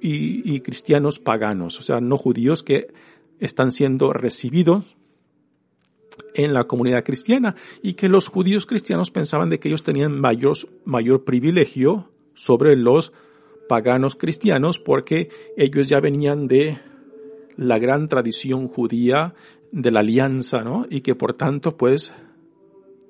y, 0.00 0.60
cristianos 0.60 1.18
paganos, 1.18 1.80
o 1.80 1.82
sea, 1.82 2.00
no 2.00 2.16
judíos 2.16 2.62
que 2.62 2.88
están 3.40 3.72
siendo 3.72 4.12
recibidos 4.12 4.96
en 6.34 6.54
la 6.54 6.64
comunidad 6.64 7.04
cristiana 7.04 7.56
y 7.82 7.94
que 7.94 8.08
los 8.08 8.28
judíos 8.28 8.66
cristianos 8.66 9.10
pensaban 9.10 9.50
de 9.50 9.58
que 9.58 9.68
ellos 9.68 9.82
tenían 9.82 10.20
mayor, 10.20 10.56
mayor 10.84 11.24
privilegio 11.24 12.10
sobre 12.34 12.76
los 12.76 13.12
paganos 13.68 14.16
cristianos 14.16 14.78
porque 14.78 15.28
ellos 15.56 15.88
ya 15.88 16.00
venían 16.00 16.48
de 16.48 16.80
la 17.56 17.78
gran 17.78 18.08
tradición 18.08 18.68
judía 18.68 19.34
de 19.70 19.90
la 19.90 20.00
alianza, 20.00 20.64
¿no? 20.64 20.86
Y 20.88 21.02
que 21.02 21.14
por 21.14 21.34
tanto, 21.34 21.76
pues, 21.76 22.12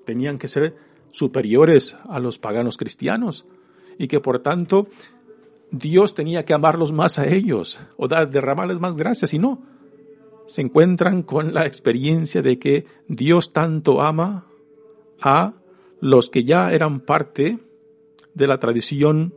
tenían 0.05 0.39
que 0.39 0.49
ser 0.49 0.77
superiores 1.13 1.97
a 2.09 2.19
los 2.19 2.39
paganos 2.39 2.77
cristianos 2.77 3.45
y 3.99 4.09
que 4.09 4.21
por 4.21 4.39
tanto 4.39 4.89
Dios 5.71 6.15
tenía 6.15 6.45
que 6.45 6.55
amarlos 6.55 6.93
más 6.93 7.19
a 7.19 7.27
ellos 7.27 7.81
o 7.97 8.09
dar, 8.09 8.31
derramarles 8.31 8.81
más 8.81 8.97
gracias 8.97 9.35
y 9.35 9.39
no. 9.39 9.63
Se 10.47 10.63
encuentran 10.63 11.23
con 11.23 11.53
la 11.53 11.67
experiencia 11.67 12.41
de 12.41 12.59
que 12.59 12.87
Dios 13.07 13.53
tanto 13.53 14.01
ama 14.01 14.47
a 15.21 15.55
los 16.01 16.31
que 16.31 16.45
ya 16.45 16.73
eran 16.73 17.01
parte 17.01 17.59
de 18.33 18.47
la 18.47 18.59
tradición 18.59 19.35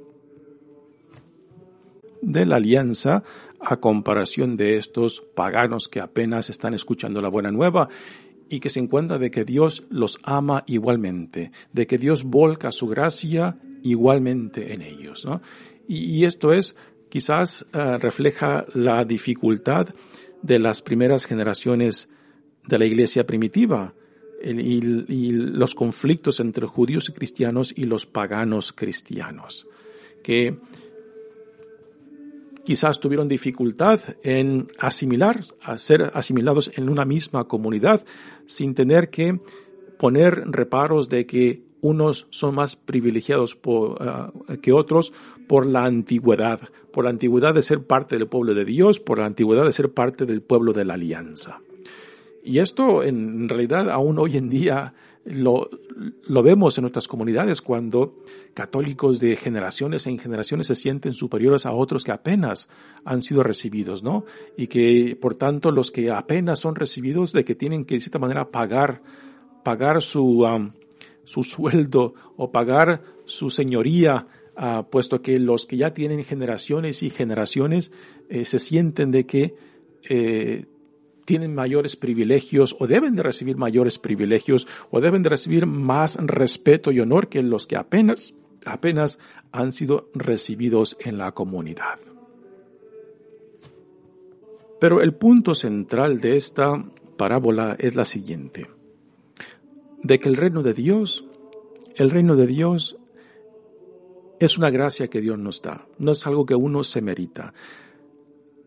de 2.22 2.46
la 2.46 2.58
alianza 2.58 3.24
a 3.60 3.78
comparación 3.78 4.58
de 4.58 4.78
estos 4.78 5.22
paganos 5.36 5.88
que 5.88 6.00
apenas 6.00 6.50
están 6.50 6.74
escuchando 6.74 7.22
la 7.22 7.30
buena 7.30 7.52
nueva 7.52 7.90
y 8.50 8.60
que 8.60 8.70
se 8.70 8.80
encuentra 8.80 9.18
de 9.18 9.32
que 9.32 9.46
Dios 9.46 9.84
los 9.90 10.20
ama 10.24 10.64
igualmente, 10.68 11.52
de 11.72 11.88
que 11.88 11.98
Dios 11.98 12.24
volca 12.24 12.72
su 12.72 12.88
gracia 12.88 13.58
igualmente 13.82 14.74
en 14.74 14.82
ellos. 14.82 15.26
¿no? 15.26 15.42
Y, 15.88 16.26
esto 16.26 16.54
es, 16.54 16.76
quizás 17.10 17.66
eh, 17.74 17.98
refleja 17.98 18.66
la 18.74 19.06
dificultad 19.06 19.90
de 20.42 20.60
las 20.60 20.82
primeras 20.82 21.26
generaciones 21.26 22.10
de 22.68 22.80
la 22.80 22.86
iglesia 22.86 23.26
primitiva 23.26 23.94
y, 24.44 25.32
los 25.32 25.76
conflictos 25.76 26.40
entre 26.40 26.66
judíos 26.66 27.10
y 27.10 27.14
cristianos 27.14 27.74
y 27.76 27.86
los 27.86 28.06
paganos 28.06 28.74
cristianos, 28.74 29.68
que 30.24 30.58
quizás 32.72 33.02
tuvieron 33.02 33.28
dificultad 33.28 34.00
en 34.24 34.68
asimilar, 34.80 35.42
a 35.62 35.78
ser 35.78 36.10
asimilados 36.14 36.72
en 36.78 36.88
una 36.88 37.04
misma 37.04 37.44
comunidad, 37.44 38.06
sin 38.46 38.76
tener 38.76 39.10
que 39.10 39.42
poner 40.00 40.46
reparos 40.46 41.10
de 41.10 41.26
que 41.26 41.64
unos 41.82 42.28
son 42.30 42.56
más 42.56 42.78
privilegiados 42.78 43.60
ah, 44.00 44.32
que 44.62 44.72
otros 44.72 45.12
por 45.50 45.66
la 45.66 45.84
antigüedad, 45.84 46.62
por 46.94 47.04
la 47.04 47.10
antigüedad 47.10 47.54
de 47.54 47.62
ser 47.62 47.86
parte 47.86 48.18
del 48.18 48.30
pueblo 48.30 48.54
de 48.54 48.64
Dios, 48.64 49.02
por 49.02 49.20
la 49.20 49.26
antigüedad 49.26 49.66
de 49.66 49.74
ser 49.74 49.92
parte 49.92 50.26
del 50.26 50.42
pueblo 50.42 50.72
de 50.72 50.86
la 50.86 50.94
alianza. 50.94 51.60
Y 52.44 52.60
esto 52.60 53.04
en 53.04 53.48
realidad 53.48 53.90
aún 53.90 54.18
hoy 54.20 54.38
en 54.38 54.50
día 54.50 54.94
lo, 55.24 55.70
lo, 56.28 56.42
vemos 56.42 56.78
en 56.78 56.84
nuestras 56.84 57.08
comunidades 57.08 57.62
cuando 57.62 58.18
católicos 58.56 59.20
de 59.20 59.36
generaciones 59.36 60.08
en 60.08 60.18
generaciones 60.18 60.68
se 60.68 60.76
sienten 60.76 61.14
superiores 61.14 61.68
a 61.68 61.74
otros 61.74 62.04
que 62.04 62.12
apenas 62.12 62.70
han 63.06 63.22
sido 63.22 63.44
recibidos, 63.44 64.02
¿no? 64.02 64.26
Y 64.58 64.68
que 64.68 65.16
por 65.22 65.36
tanto 65.36 65.70
los 65.70 65.92
que 65.92 66.10
apenas 66.10 66.60
son 66.60 66.76
recibidos 66.76 67.34
de 67.34 67.46
que 67.46 67.54
tienen 67.54 67.86
que 67.86 67.96
de 67.96 68.02
cierta 68.02 68.18
manera 68.18 68.50
pagar, 68.50 69.04
pagar 69.64 70.02
su, 70.02 70.44
su 71.24 71.44
sueldo 71.44 72.16
o 72.36 72.52
pagar 72.52 73.04
su 73.26 73.52
señoría, 73.52 74.28
uh, 74.58 74.90
puesto 74.90 75.22
que 75.22 75.40
los 75.40 75.68
que 75.68 75.78
ya 75.78 75.94
tienen 75.94 76.24
generaciones 76.24 77.04
y 77.04 77.12
generaciones 77.12 77.92
eh, 78.28 78.46
se 78.46 78.58
sienten 78.58 79.12
de 79.12 79.26
que 79.28 79.56
eh, 80.10 80.66
tienen 81.32 81.56
mayores 81.56 81.96
privilegios 81.96 82.76
o 82.78 82.88
deben 82.88 83.16
de 83.16 83.24
recibir 83.24 83.56
mayores 83.56 83.98
privilegios 84.00 84.68
o 84.90 85.00
deben 85.00 85.24
de 85.24 85.30
recibir 85.30 85.66
más 85.66 86.18
respeto 86.18 86.92
y 86.92 87.00
honor 87.00 87.30
que 87.30 87.42
los 87.42 87.68
que 87.68 87.78
apenas, 87.78 88.34
apenas 88.66 89.18
han 89.54 89.72
sido 89.72 90.10
recibidos 90.14 90.98
en 91.00 91.18
la 91.18 91.32
comunidad. 91.32 92.00
Pero 94.82 95.02
el 95.02 95.14
punto 95.14 95.56
central 95.56 96.20
de 96.20 96.36
esta 96.36 96.84
parábola 97.16 97.78
es 97.80 97.96
la 97.96 98.04
siguiente, 98.04 98.70
de 100.04 100.20
que 100.20 100.28
el 100.28 100.36
reino 100.36 100.64
de 100.64 100.74
Dios, 100.74 101.24
el 101.96 102.10
reino 102.10 102.36
de 102.36 102.48
Dios 102.48 102.98
es 104.42 104.58
una 104.58 104.70
gracia 104.70 105.08
que 105.08 105.22
Dios 105.22 105.40
nos 105.40 105.62
da, 105.62 105.88
no 105.98 106.12
es 106.12 106.28
algo 106.28 106.46
que 106.46 106.56
uno 106.56 106.84
se 106.84 107.02
merita 107.02 107.54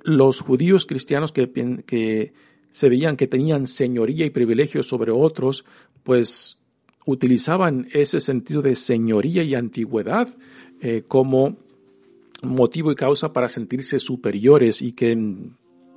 los 0.05 0.41
judíos 0.41 0.87
cristianos 0.87 1.33
que, 1.33 1.51
que 1.87 2.33
se 2.75 2.89
veían 2.89 3.17
que 3.17 3.29
tenían 3.29 3.69
señoría 3.69 4.27
y 4.27 4.31
privilegios 4.31 4.89
sobre 4.89 5.13
otros, 5.13 5.65
pues 6.03 6.59
utilizaban 7.07 7.87
ese 7.93 8.19
sentido 8.19 8.63
de 8.63 8.75
señoría 8.75 9.45
y 9.45 9.55
antigüedad 9.55 10.37
eh, 10.81 11.05
como 11.07 11.57
motivo 12.43 12.91
y 12.91 12.97
causa 12.97 13.33
para 13.33 13.49
sentirse 13.49 14.01
superiores 14.01 14.83
y 14.83 14.91
que 14.91 15.17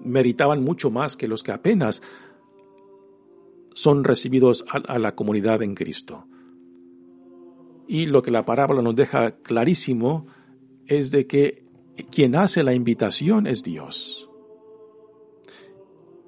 meritaban 0.04 0.64
mucho 0.64 0.92
más 0.92 1.18
que 1.18 1.28
los 1.28 1.42
que 1.42 1.52
apenas 1.52 2.04
son 3.74 4.04
recibidos 4.04 4.64
a 4.70 5.00
la 5.00 5.16
comunidad 5.16 5.64
en 5.64 5.74
Cristo. 5.74 6.28
Y 7.88 8.06
lo 8.06 8.22
que 8.22 8.30
la 8.30 8.46
parábola 8.46 8.84
nos 8.84 8.96
deja 8.96 9.32
clarísimo 9.38 10.28
es 10.86 11.10
de 11.10 11.26
que 11.26 11.64
quien 12.12 12.36
hace 12.36 12.62
la 12.62 12.76
invitación 12.76 13.48
es 13.48 13.64
Dios. 13.64 14.27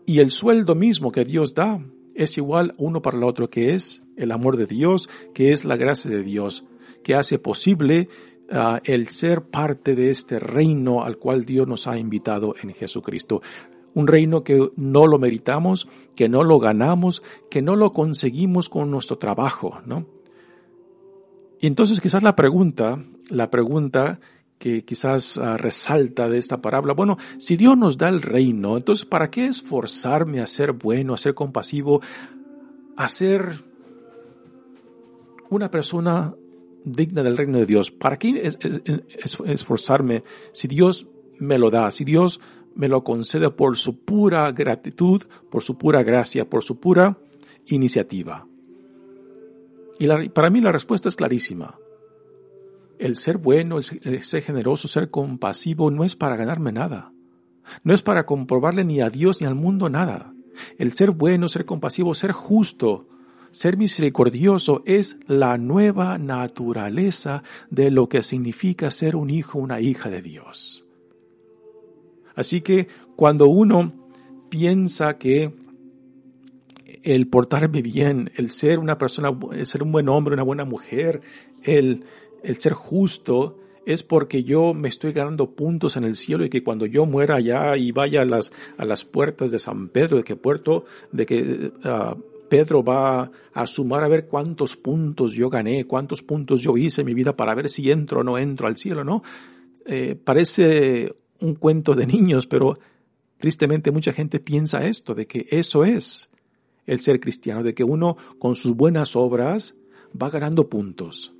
Y 0.10 0.22
el 0.22 0.32
sueldo 0.32 0.74
mismo 0.74 1.12
que 1.12 1.24
Dios 1.24 1.54
da 1.54 1.86
es 2.15 2.36
igual 2.39 2.74
uno 2.80 3.00
para 3.00 3.15
el 3.15 3.24
otro, 3.24 3.52
que 3.52 3.76
es 3.76 4.02
el 4.17 4.32
amor 4.32 4.58
de 4.58 4.65
Dios, 4.65 5.08
que 5.36 5.52
es 5.52 5.65
la 5.65 5.78
gracia 5.78 6.10
de 6.10 6.24
Dios, 6.24 6.65
que 7.04 7.13
hace 7.13 7.38
posible 7.38 8.10
ah, 8.52 8.82
el 8.86 9.10
ser 9.10 9.43
parte 9.43 9.93
de 9.93 10.10
este 10.10 10.39
reino 10.39 11.04
al 11.04 11.17
cual 11.19 11.45
Dios 11.45 11.67
nos 11.67 11.86
ha 11.86 12.00
invitado 12.00 12.56
en 12.60 12.74
Jesucristo. 12.74 13.43
Un 13.93 14.08
reino 14.08 14.43
que 14.43 14.72
no 14.78 15.06
lo 15.06 15.19
meritamos, 15.19 15.88
que 16.15 16.28
no 16.28 16.41
lo 16.41 16.58
ganamos, 16.58 17.22
que 17.52 17.62
no 17.62 17.76
lo 17.76 17.93
conseguimos 17.93 18.67
con 18.67 18.89
nuestro 18.89 19.19
trabajo, 19.19 19.80
¿no? 19.86 20.08
Y 21.62 21.67
entonces 21.67 22.02
quizás 22.02 22.24
la 22.24 22.36
pregunta, 22.36 22.98
la 23.30 23.52
pregunta 23.52 24.19
que 24.60 24.84
quizás 24.84 25.38
ah, 25.38 25.58
resalta 25.58 26.30
de 26.30 26.38
esta 26.38 26.62
parábola. 26.62 26.93
Bueno, 26.93 27.17
si 27.39 27.56
Dios 27.56 27.78
nos 27.78 27.98
da 27.98 28.10
el 28.10 28.22
reino, 28.22 28.78
entonces 28.78 29.06
¿para 29.06 29.32
qué 29.32 29.48
esforzarme 29.48 30.41
a 30.41 30.48
ser 30.48 30.74
bueno, 30.74 31.13
a 31.13 31.17
ser 31.17 31.34
compasivo, 31.34 32.02
a 32.98 33.10
ser 33.10 33.63
una 35.50 35.72
persona 35.72 36.34
digna 36.84 37.24
del 37.24 37.38
reino 37.38 37.58
de 37.58 37.65
Dios? 37.65 37.89
¿Para 37.89 38.19
qué 38.19 38.54
esforzarme 39.45 40.24
si 40.52 40.67
Dios 40.67 41.08
me 41.39 41.58
lo 41.58 41.72
da, 41.72 41.91
si 41.91 42.04
Dios 42.04 42.41
me 42.76 42.89
lo 42.89 43.04
concede 43.04 43.50
por 43.50 43.78
su 43.78 44.00
pura 44.00 44.52
gratitud, 44.52 45.24
por 45.50 45.63
su 45.63 45.78
pura 45.78 46.04
gracia, 46.04 46.50
por 46.50 46.63
su 46.63 46.80
pura 46.80 47.17
iniciativa? 47.67 48.45
Y 50.00 50.30
para 50.30 50.50
mí 50.50 50.62
la 50.62 50.72
respuesta 50.72 51.10
es 51.10 51.15
clarísima. 51.15 51.78
El 53.00 53.16
ser 53.16 53.38
bueno, 53.38 53.78
el 53.78 54.24
ser 54.24 54.44
generoso, 54.44 54.88
ser 54.88 55.10
compasivo 55.10 55.90
no 55.90 56.04
es 56.04 56.16
para 56.16 56.36
ganarme 56.36 56.72
nada. 56.72 57.12
No 57.84 57.94
es 57.94 58.02
para 58.02 58.26
comprobarle 58.26 58.84
ni 58.84 59.00
a 59.02 59.10
Dios 59.10 59.42
ni 59.42 59.48
al 59.48 59.56
mundo 59.56 59.90
nada. 59.90 60.34
El 60.78 60.92
ser 60.92 61.12
bueno, 61.12 61.48
ser 61.48 61.66
compasivo, 61.66 62.14
ser 62.14 62.34
justo, 62.34 63.08
ser 63.52 63.78
misericordioso 63.78 64.84
es 64.86 65.18
la 65.28 65.58
nueva 65.58 66.18
naturaleza 66.18 67.42
de 67.70 67.90
lo 67.90 68.10
que 68.10 68.22
significa 68.22 68.92
ser 68.92 69.16
un 69.16 69.30
hijo, 69.30 69.60
una 69.60 69.80
hija 69.80 70.10
de 70.10 70.22
Dios. 70.22 70.86
Así 72.36 72.62
que 72.62 72.90
cuando 73.16 73.48
uno 73.48 73.94
piensa 74.50 75.18
que 75.18 75.54
el 77.04 77.28
portarme 77.28 77.82
bien, 77.82 78.32
el 78.36 78.50
ser 78.50 78.80
una 78.80 78.98
persona, 78.98 79.32
el 79.54 79.66
ser 79.68 79.84
un 79.84 79.92
buen 79.92 80.10
hombre, 80.10 80.34
una 80.34 80.44
buena 80.44 80.66
mujer, 80.66 81.22
el 81.64 82.04
el 82.43 82.60
ser 82.60 82.73
justo 82.73 83.58
es 83.86 84.04
porque 84.04 84.43
yo 84.43 84.75
me 84.75 84.88
estoy 84.88 85.13
ganando 85.13 85.56
puntos 85.56 85.97
en 85.97 86.04
el 86.04 86.15
cielo 86.15 86.45
y 86.45 86.49
que 86.49 86.63
cuando 86.63 86.86
yo 86.86 87.08
muera 87.08 87.36
allá 87.36 87.75
y 87.75 87.91
vaya 87.91 88.21
a 88.21 88.25
las, 88.25 88.52
a 88.78 88.86
las 88.86 89.04
puertas 89.04 89.49
de 89.49 89.58
San 89.58 89.89
Pedro, 89.89 90.17
de 90.17 90.23
que 90.23 90.36
puerto, 90.36 90.86
de 91.12 91.25
que 91.25 91.71
ah, 91.84 92.15
Pedro 92.49 92.84
va 92.84 93.32
a 93.52 93.65
sumar 93.65 94.04
a 94.04 94.08
ver 94.08 94.28
cuántos 94.28 94.75
puntos 94.75 95.34
yo 95.34 95.49
gané, 95.49 95.86
cuántos 95.86 96.21
puntos 96.21 96.62
yo 96.62 96.78
hice 96.78 97.02
en 97.02 97.08
mi 97.08 97.15
vida 97.15 97.36
para 97.36 97.56
ver 97.56 97.67
si 97.67 97.89
entro 97.89 98.19
o 98.19 98.23
no 98.23 98.38
entro 98.38 98.67
al 98.67 98.78
cielo, 98.78 99.04
¿no? 99.04 99.23
Eh, 99.86 100.15
parece 100.23 101.15
un 101.39 101.56
cuento 101.56 101.95
de 101.95 102.06
niños, 102.06 102.45
pero 102.45 102.78
tristemente 103.39 103.91
mucha 103.91 104.13
gente 104.13 104.39
piensa 104.39 104.86
esto, 104.86 105.15
de 105.15 105.25
que 105.25 105.47
eso 105.49 105.84
es 105.84 106.30
el 106.86 106.99
ser 107.02 107.19
cristiano, 107.19 107.63
de 107.63 107.73
que 107.73 107.84
uno 107.84 108.17
con 108.38 108.56
sus 108.56 108.75
buenas 108.75 109.15
obras 109.15 109.73
va 110.15 110.30
ganando 110.30 110.69
puntos 110.69 111.34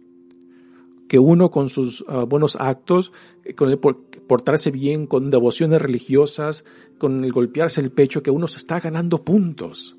que 1.10 1.20
uno 1.20 1.52
con 1.52 1.68
sus 1.68 2.06
ah, 2.08 2.24
buenos 2.24 2.56
actos, 2.56 3.12
eh, 3.44 3.56
con 3.56 3.70
el 3.70 3.80
portarse 3.80 4.72
bien, 4.72 5.08
con 5.08 5.32
devociones 5.32 5.82
religiosas, 5.82 6.64
con 6.98 7.26
el 7.26 7.34
golpearse 7.34 7.82
el 7.82 7.92
pecho, 7.92 8.24
que 8.24 8.32
uno 8.32 8.48
se 8.48 8.60
está 8.60 8.80
ganando 8.80 9.24
puntos. 9.24 9.98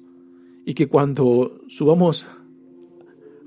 Y 0.64 0.74
que 0.74 0.88
cuando 0.88 1.60
subamos 1.68 2.26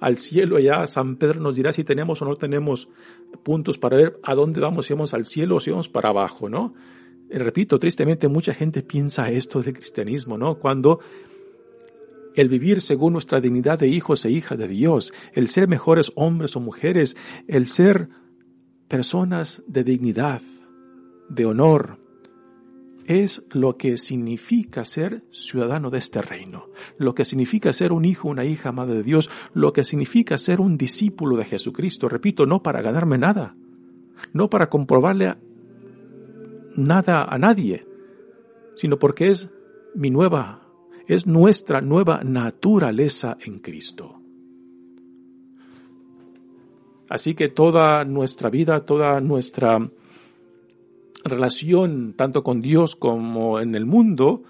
al 0.02 0.18
cielo 0.18 0.58
allá, 0.58 0.86
San 0.86 1.16
Pedro 1.16 1.40
nos 1.40 1.56
dirá 1.56 1.72
si 1.72 1.86
tenemos 1.86 2.22
o 2.22 2.26
no 2.26 2.36
tenemos 2.36 2.90
puntos 3.44 3.78
para 3.78 3.96
ver 3.96 4.20
a 4.24 4.36
dónde 4.36 4.60
vamos, 4.60 4.86
si 4.86 4.94
vamos 4.94 5.14
al 5.14 5.26
cielo 5.26 5.56
o 5.56 5.60
si 5.62 5.72
vamos 5.72 5.88
para 5.88 6.10
abajo, 6.10 6.50
¿no? 6.50 6.74
Eh, 7.30 7.40
repito, 7.40 7.80
tristemente 7.80 8.28
mucha 8.28 8.54
gente 8.54 8.84
piensa 8.84 9.32
esto 9.32 9.62
del 9.62 9.74
cristianismo, 9.74 10.38
¿no? 10.38 10.60
Cuando 10.60 11.00
el 12.36 12.50
vivir 12.50 12.82
según 12.82 13.14
nuestra 13.14 13.42
dignidad 13.42 13.80
de 13.80 13.88
hijos 13.88 14.26
e 14.26 14.32
hijas 14.32 14.58
de 14.58 14.68
Dios, 14.68 15.14
el 15.34 15.48
ser 15.48 15.68
mejores 15.68 16.12
hombres 16.16 16.56
o 16.56 16.60
mujeres, 16.60 17.16
el 17.48 17.68
ser 17.68 18.10
personas 18.88 19.64
de 19.68 19.84
dignidad, 19.84 20.42
de 21.30 21.46
honor, 21.46 22.00
es 23.06 23.44
lo 23.50 23.78
que 23.78 23.98
significa 23.98 24.86
ser 24.86 25.24
ciudadano 25.32 25.90
de 25.90 25.98
este 25.98 26.22
reino, 26.22 26.68
lo 26.98 27.14
que 27.14 27.26
significa 27.26 27.74
ser 27.74 27.92
un 27.92 28.06
hijo, 28.06 28.30
una 28.30 28.46
hija 28.46 28.70
amada 28.70 28.94
de 28.94 29.04
Dios, 29.04 29.30
lo 29.54 29.74
que 29.74 29.84
significa 29.84 30.38
ser 30.38 30.62
un 30.62 30.78
discípulo 30.78 31.36
de 31.36 31.46
Jesucristo, 31.46 32.08
repito, 32.08 32.46
no 32.46 32.64
para 32.64 32.82
ganarme 32.82 33.18
nada, 33.18 33.56
no 34.32 34.50
para 34.50 34.70
comprobarle 34.70 35.36
nada 36.76 37.24
a 37.24 37.38
nadie, 37.38 37.86
sino 38.76 39.00
porque 39.00 39.30
es 39.30 39.50
mi 39.96 40.10
nueva 40.10 40.63
es 41.08 41.28
nuestra 41.28 41.82
nueva 41.82 42.22
naturaleza 42.24 43.38
en 43.42 43.60
Cristo. 43.60 44.20
Así 47.10 47.36
que 47.36 47.50
toda 47.50 48.06
nuestra 48.06 48.50
vida, 48.50 48.86
toda 48.86 49.22
nuestra 49.22 49.90
relación, 51.24 52.14
tanto 52.14 52.44
con 52.44 52.62
Dios 52.62 52.96
como 52.96 53.60
en 53.60 53.76
el 53.76 53.86
mundo, 53.86 54.44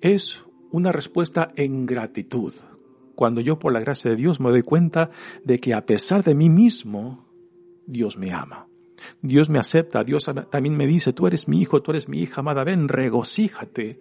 es 0.00 0.42
una 0.70 0.90
respuesta 0.90 1.52
en 1.56 1.86
gratitud. 1.86 2.54
Cuando 3.14 3.40
yo 3.40 3.58
por 3.58 3.72
la 3.72 3.80
gracia 3.80 4.10
de 4.10 4.16
Dios 4.16 4.40
me 4.40 4.50
doy 4.50 4.62
cuenta 4.62 5.10
de 5.44 5.60
que 5.60 5.74
a 5.74 5.84
pesar 5.84 6.24
de 6.24 6.34
mí 6.34 6.48
mismo, 6.48 7.26
Dios 7.86 8.16
me 8.16 8.32
ama. 8.32 8.68
Dios 9.20 9.50
me 9.50 9.58
acepta, 9.58 10.04
Dios 10.04 10.30
también 10.50 10.76
me 10.76 10.86
dice, 10.86 11.12
tú 11.12 11.26
eres 11.26 11.48
mi 11.48 11.60
hijo, 11.60 11.82
tú 11.82 11.90
eres 11.90 12.08
mi 12.08 12.20
hija 12.20 12.40
amada, 12.40 12.64
ven, 12.64 12.88
regocíjate 12.88 14.00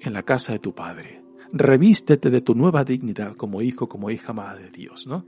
en 0.00 0.12
la 0.12 0.22
casa 0.22 0.52
de 0.52 0.58
tu 0.58 0.74
Padre. 0.74 1.22
Revístete 1.52 2.30
de 2.30 2.40
tu 2.40 2.54
nueva 2.54 2.84
dignidad 2.84 3.34
como 3.36 3.62
hijo, 3.62 3.88
como 3.88 4.10
hija 4.10 4.32
amada 4.32 4.56
de 4.56 4.70
Dios, 4.70 5.06
¿no? 5.06 5.26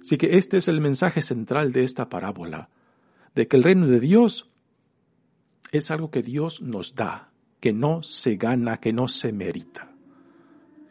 Así 0.00 0.16
que 0.16 0.38
este 0.38 0.58
es 0.58 0.68
el 0.68 0.80
mensaje 0.80 1.22
central 1.22 1.72
de 1.72 1.84
esta 1.84 2.08
parábola, 2.08 2.68
de 3.34 3.48
que 3.48 3.56
el 3.56 3.64
reino 3.64 3.86
de 3.88 4.00
Dios 4.00 4.48
es 5.72 5.90
algo 5.90 6.10
que 6.10 6.22
Dios 6.22 6.62
nos 6.62 6.94
da, 6.94 7.32
que 7.60 7.72
no 7.72 8.02
se 8.02 8.36
gana, 8.36 8.78
que 8.78 8.92
no 8.92 9.08
se 9.08 9.32
merita. 9.32 9.92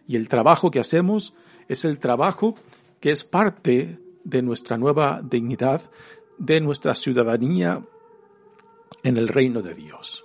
Y 0.07 0.17
el 0.17 0.27
trabajo 0.27 0.69
que 0.69 0.79
hacemos 0.79 1.33
es 1.67 1.85
el 1.85 1.99
trabajo 1.99 2.55
que 2.99 3.11
es 3.11 3.23
parte 3.23 3.99
de 4.23 4.41
nuestra 4.41 4.77
nueva 4.77 5.21
dignidad, 5.23 5.81
de 6.38 6.59
nuestra 6.59 6.93
ciudadanía 6.95 7.83
en 9.03 9.17
el 9.17 9.27
reino 9.27 9.61
de 9.61 9.73
Dios. 9.73 10.24